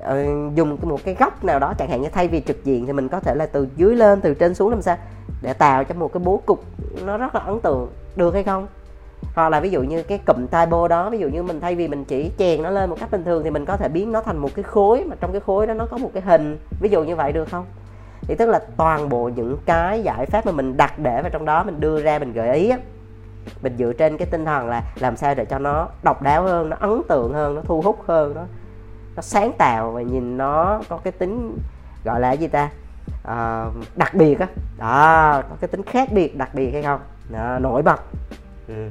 Ờ, 0.00 0.24
dùng 0.54 0.76
một 0.82 1.00
cái 1.04 1.14
góc 1.14 1.44
nào 1.44 1.58
đó, 1.58 1.74
chẳng 1.78 1.88
hạn 1.88 2.02
như 2.02 2.08
thay 2.08 2.28
vì 2.28 2.40
trực 2.40 2.64
diện 2.64 2.86
thì 2.86 2.92
mình 2.92 3.08
có 3.08 3.20
thể 3.20 3.34
là 3.34 3.46
từ 3.46 3.68
dưới 3.76 3.94
lên, 3.94 4.20
từ 4.20 4.34
trên 4.34 4.54
xuống 4.54 4.70
làm 4.70 4.82
sao? 4.82 4.96
Để 5.42 5.52
tạo 5.52 5.84
cho 5.84 5.94
một 5.94 6.12
cái 6.12 6.22
bố 6.24 6.40
cục 6.46 6.64
nó 7.04 7.16
rất 7.16 7.34
là 7.34 7.40
ấn 7.40 7.60
tượng. 7.60 7.90
Được 8.16 8.34
hay 8.34 8.42
không? 8.42 8.66
Hoặc 9.34 9.48
là 9.48 9.60
ví 9.60 9.70
dụ 9.70 9.82
như 9.82 10.02
cái 10.02 10.18
cụm 10.26 10.46
typo 10.46 10.88
đó, 10.88 11.10
ví 11.10 11.18
dụ 11.18 11.28
như 11.28 11.42
mình 11.42 11.60
thay 11.60 11.74
vì 11.74 11.88
mình 11.88 12.04
chỉ 12.04 12.30
chèn 12.38 12.62
nó 12.62 12.70
lên 12.70 12.90
một 12.90 12.96
cách 13.00 13.10
bình 13.10 13.24
thường 13.24 13.44
thì 13.44 13.50
mình 13.50 13.64
có 13.64 13.76
thể 13.76 13.88
biến 13.88 14.12
nó 14.12 14.20
thành 14.20 14.36
một 14.36 14.50
cái 14.54 14.62
khối, 14.62 15.04
mà 15.04 15.16
trong 15.20 15.32
cái 15.32 15.40
khối 15.40 15.66
đó 15.66 15.74
nó 15.74 15.86
có 15.86 15.98
một 15.98 16.10
cái 16.14 16.22
hình. 16.22 16.58
Ví 16.80 16.88
dụ 16.88 17.04
như 17.04 17.16
vậy 17.16 17.32
được 17.32 17.48
không? 17.50 17.64
Thì 18.22 18.34
tức 18.34 18.48
là 18.48 18.60
toàn 18.76 19.08
bộ 19.08 19.30
những 19.36 19.56
cái 19.66 20.02
giải 20.02 20.26
pháp 20.26 20.46
mà 20.46 20.52
mình 20.52 20.76
đặt 20.76 20.98
để 20.98 21.22
vào 21.22 21.30
trong 21.30 21.44
đó, 21.44 21.64
mình 21.64 21.80
đưa 21.80 22.02
ra, 22.02 22.18
mình 22.18 22.32
gợi 22.32 22.56
ý 22.56 22.70
á, 22.70 22.78
mình 23.62 23.76
dựa 23.78 23.92
trên 23.92 24.16
cái 24.16 24.28
tinh 24.30 24.44
thần 24.44 24.68
là 24.68 24.82
làm 25.00 25.16
sao 25.16 25.34
để 25.34 25.44
cho 25.44 25.58
nó 25.58 25.88
độc 26.02 26.22
đáo 26.22 26.42
hơn, 26.42 26.70
nó 26.70 26.76
ấn 26.80 27.02
tượng 27.08 27.32
hơn, 27.32 27.54
nó 27.54 27.62
thu 27.64 27.80
hút 27.80 27.98
hơn 28.06 28.34
nó 28.34 28.42
nó 29.16 29.22
sáng 29.22 29.52
tạo 29.58 29.90
và 29.90 30.02
nhìn 30.02 30.36
nó 30.36 30.80
có 30.88 30.96
cái 30.96 31.12
tính 31.12 31.58
gọi 32.04 32.20
là 32.20 32.32
gì 32.32 32.48
ta? 32.48 32.70
À, 33.24 33.66
đặc 33.96 34.14
biệt 34.14 34.38
á. 34.38 34.46
Đó. 34.78 34.86
đó 34.86 35.42
có 35.50 35.56
cái 35.60 35.68
tính 35.68 35.82
khác 35.82 36.12
biệt 36.12 36.36
đặc 36.36 36.54
biệt 36.54 36.70
hay 36.72 36.82
không? 36.82 37.00
Đó, 37.28 37.58
nổi 37.58 37.82
bật. 37.82 38.00
Ừ. 38.68 38.90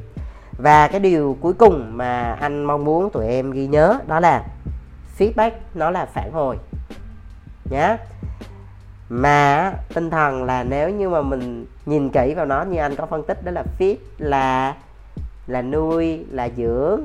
và 0.58 0.88
cái 0.88 1.00
điều 1.00 1.38
cuối 1.42 1.54
cùng 1.54 1.98
mà 1.98 2.38
anh 2.42 2.64
mong 2.64 2.86
muốn 2.86 3.10
tụi 3.10 3.28
em 3.28 3.52
ghi 3.52 3.68
nhớ 3.68 4.00
đó 4.08 4.20
là 4.20 4.44
feedback 5.18 5.52
nó 5.74 5.90
là 5.90 6.06
phản 6.06 6.32
hồi. 6.32 6.58
Nhé 7.70 7.98
mà 9.10 9.74
tinh 9.94 10.10
thần 10.10 10.44
là 10.44 10.64
nếu 10.64 10.90
như 10.90 11.10
mà 11.10 11.22
mình 11.22 11.66
nhìn 11.86 12.10
kỹ 12.10 12.34
vào 12.34 12.46
nó 12.46 12.64
như 12.64 12.78
anh 12.78 12.96
có 12.96 13.06
phân 13.06 13.24
tích 13.24 13.46
đó 13.46 13.52
là 13.52 13.64
feed 13.80 13.96
là 14.18 14.76
là 15.48 15.62
nuôi 15.62 16.26
là 16.30 16.50
dưỡng 16.58 17.02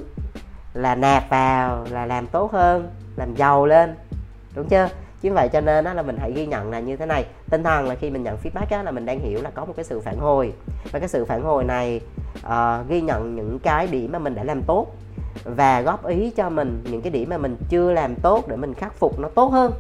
là 0.75 0.95
nạp 0.95 1.31
vào 1.31 1.87
là 1.91 2.07
làm 2.07 2.27
tốt 2.27 2.53
hơn 2.53 2.89
làm 3.19 3.35
giàu 3.35 3.67
lên. 3.67 3.95
Đúng 4.55 4.69
chưa? 4.69 4.89
Chính 5.21 5.35
vậy 5.35 5.49
cho 5.53 5.61
nên 5.61 5.85
đó 5.85 5.95
là 5.95 6.03
mình 6.03 6.17
hãy 6.21 6.33
ghi 6.33 6.47
nhận 6.47 6.71
là 6.71 6.81
như 6.81 6.97
thế 6.97 7.07
này. 7.07 7.25
Tinh 7.51 7.63
thần 7.63 7.89
là 7.89 7.95
khi 7.95 8.11
mình 8.11 8.23
nhận 8.23 8.37
feedback 8.43 8.67
á, 8.77 8.83
là 8.83 8.91
mình 8.91 9.07
đang 9.07 9.21
hiểu 9.21 9.43
là 9.43 9.51
có 9.51 9.65
một 9.65 9.73
cái 9.77 9.85
sự 9.85 10.01
phản 10.01 10.19
hồi. 10.19 10.53
Và 10.93 10.99
cái 10.99 11.09
sự 11.09 11.25
phản 11.25 11.43
hồi 11.43 11.65
này 11.65 12.01
uh, 12.47 12.89
ghi 12.89 13.01
nhận 13.01 13.37
những 13.37 13.59
cái 13.59 13.87
điểm 13.87 14.13
mà 14.13 14.19
mình 14.19 14.35
đã 14.35 14.45
làm 14.45 14.63
tốt 14.63 14.87
và 15.45 15.81
góp 15.81 16.07
ý 16.07 16.31
cho 16.31 16.51
mình 16.51 16.85
những 16.91 17.03
cái 17.03 17.11
điểm 17.11 17.29
mà 17.31 17.39
mình 17.39 17.57
chưa 17.69 17.93
làm 17.93 18.15
tốt 18.15 18.49
để 18.49 18.57
mình 18.57 18.75
khắc 18.75 18.95
phục 18.95 19.19
nó 19.19 19.29
tốt 19.29 19.49
hơn. 19.49 19.73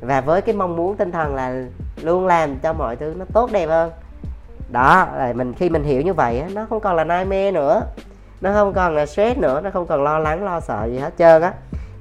Và 0.00 0.20
với 0.20 0.42
cái 0.42 0.54
mong 0.54 0.76
muốn 0.76 0.96
tinh 0.96 1.12
thần 1.12 1.34
là 1.34 1.64
luôn 2.02 2.26
làm 2.26 2.58
cho 2.58 2.72
mọi 2.72 2.96
thứ 2.96 3.14
nó 3.18 3.24
tốt 3.32 3.50
đẹp 3.52 3.66
hơn. 3.66 3.90
Đó 4.70 5.08
là 5.16 5.32
mình 5.32 5.54
khi 5.54 5.68
mình 5.68 5.84
hiểu 5.84 6.02
như 6.02 6.14
vậy 6.14 6.44
nó 6.52 6.66
không 6.70 6.80
còn 6.80 6.96
là 6.96 7.04
nightmare 7.04 7.50
nữa. 7.50 7.82
Nó 8.40 8.52
không 8.52 8.72
còn 8.72 8.94
là 8.94 9.06
stress 9.06 9.38
nữa 9.38 9.60
nó 9.60 9.70
không 9.70 9.86
còn 9.86 10.02
lo 10.02 10.18
lắng 10.18 10.44
lo 10.44 10.60
sợ 10.60 10.88
gì 10.90 10.98
hết 10.98 11.12
trơn 11.18 11.42
á 11.42 11.52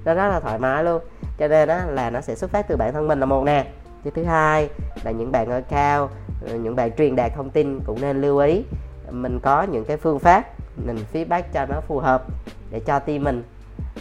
nó 0.06 0.14
rất 0.14 0.30
là 0.30 0.40
thoải 0.40 0.60
mái 0.60 0.84
luôn. 0.84 1.02
Cho 1.38 1.48
nên 1.48 1.68
đó 1.68 1.80
là 1.88 2.10
nó 2.10 2.22
sẽ 2.22 2.36
xuất 2.36 2.52
phát 2.52 2.68
từ 2.68 2.76
bản 2.76 2.94
thân 2.94 3.08
mình 3.08 3.20
là 3.20 3.26
một 3.26 3.44
nè. 3.44 3.66
Cái 4.04 4.12
thứ 4.16 4.24
hai 4.24 4.70
là 5.04 5.12
những 5.12 5.32
bạn 5.32 5.50
ở 5.50 5.62
cao 5.70 6.10
ờ, 6.48 6.56
những 6.56 6.76
bạn 6.76 6.92
truyền 6.98 7.16
đạt 7.16 7.32
thông 7.36 7.50
tin 7.50 7.80
cũng 7.86 8.02
nên 8.02 8.22
lưu 8.22 8.38
ý. 8.38 8.64
Mình 9.12 9.40
có 9.40 9.64
những 9.64 9.86
cái 9.86 9.98
phương 9.98 10.20
pháp 10.20 10.46
mình 10.86 10.98
feedback 11.14 11.44
cho 11.54 11.66
nó 11.66 11.82
phù 11.88 12.00
hợp 12.00 12.24
để 12.72 12.80
cho 12.80 13.00
team 13.00 13.24
mình 13.24 13.44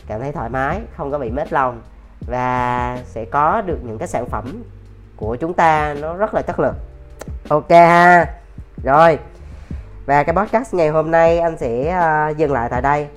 cảm 0.07 0.21
thấy 0.21 0.33
thoải 0.33 0.51
mái 0.51 0.81
không 0.97 1.11
có 1.13 1.19
bị 1.19 1.31
mết 1.31 1.53
lòng 1.53 1.83
và 2.27 2.99
sẽ 3.05 3.25
có 3.25 3.63
được 3.67 3.79
những 3.83 3.99
cái 3.99 4.09
sản 4.09 4.29
phẩm 4.29 4.63
của 5.17 5.37
chúng 5.37 5.55
ta 5.55 5.95
nó 6.01 6.15
rất 6.15 6.35
là 6.35 6.43
chất 6.43 6.61
lượng. 6.61 6.75
Ok 7.49 7.71
ha. 7.71 8.27
Rồi 8.85 9.19
và 10.07 10.23
cái 10.23 10.37
podcast 10.37 10.75
ngày 10.75 10.89
hôm 10.89 11.11
nay 11.11 11.39
anh 11.39 11.59
sẽ 11.59 11.99
uh, 12.31 12.37
dừng 12.37 12.53
lại 12.53 12.69
tại 12.71 12.83
đây 12.83 13.09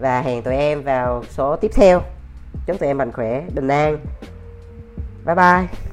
và 0.00 0.20
hẹn 0.20 0.42
tụi 0.42 0.56
em 0.56 0.82
vào 0.82 1.24
số 1.30 1.56
tiếp 1.56 1.70
theo. 1.74 2.02
Chúc 2.66 2.78
tụi 2.78 2.88
em 2.88 2.98
mạnh 2.98 3.12
khỏe, 3.12 3.42
bình 3.54 3.68
an. 3.68 3.98
Bye 5.26 5.34
bye. 5.34 5.89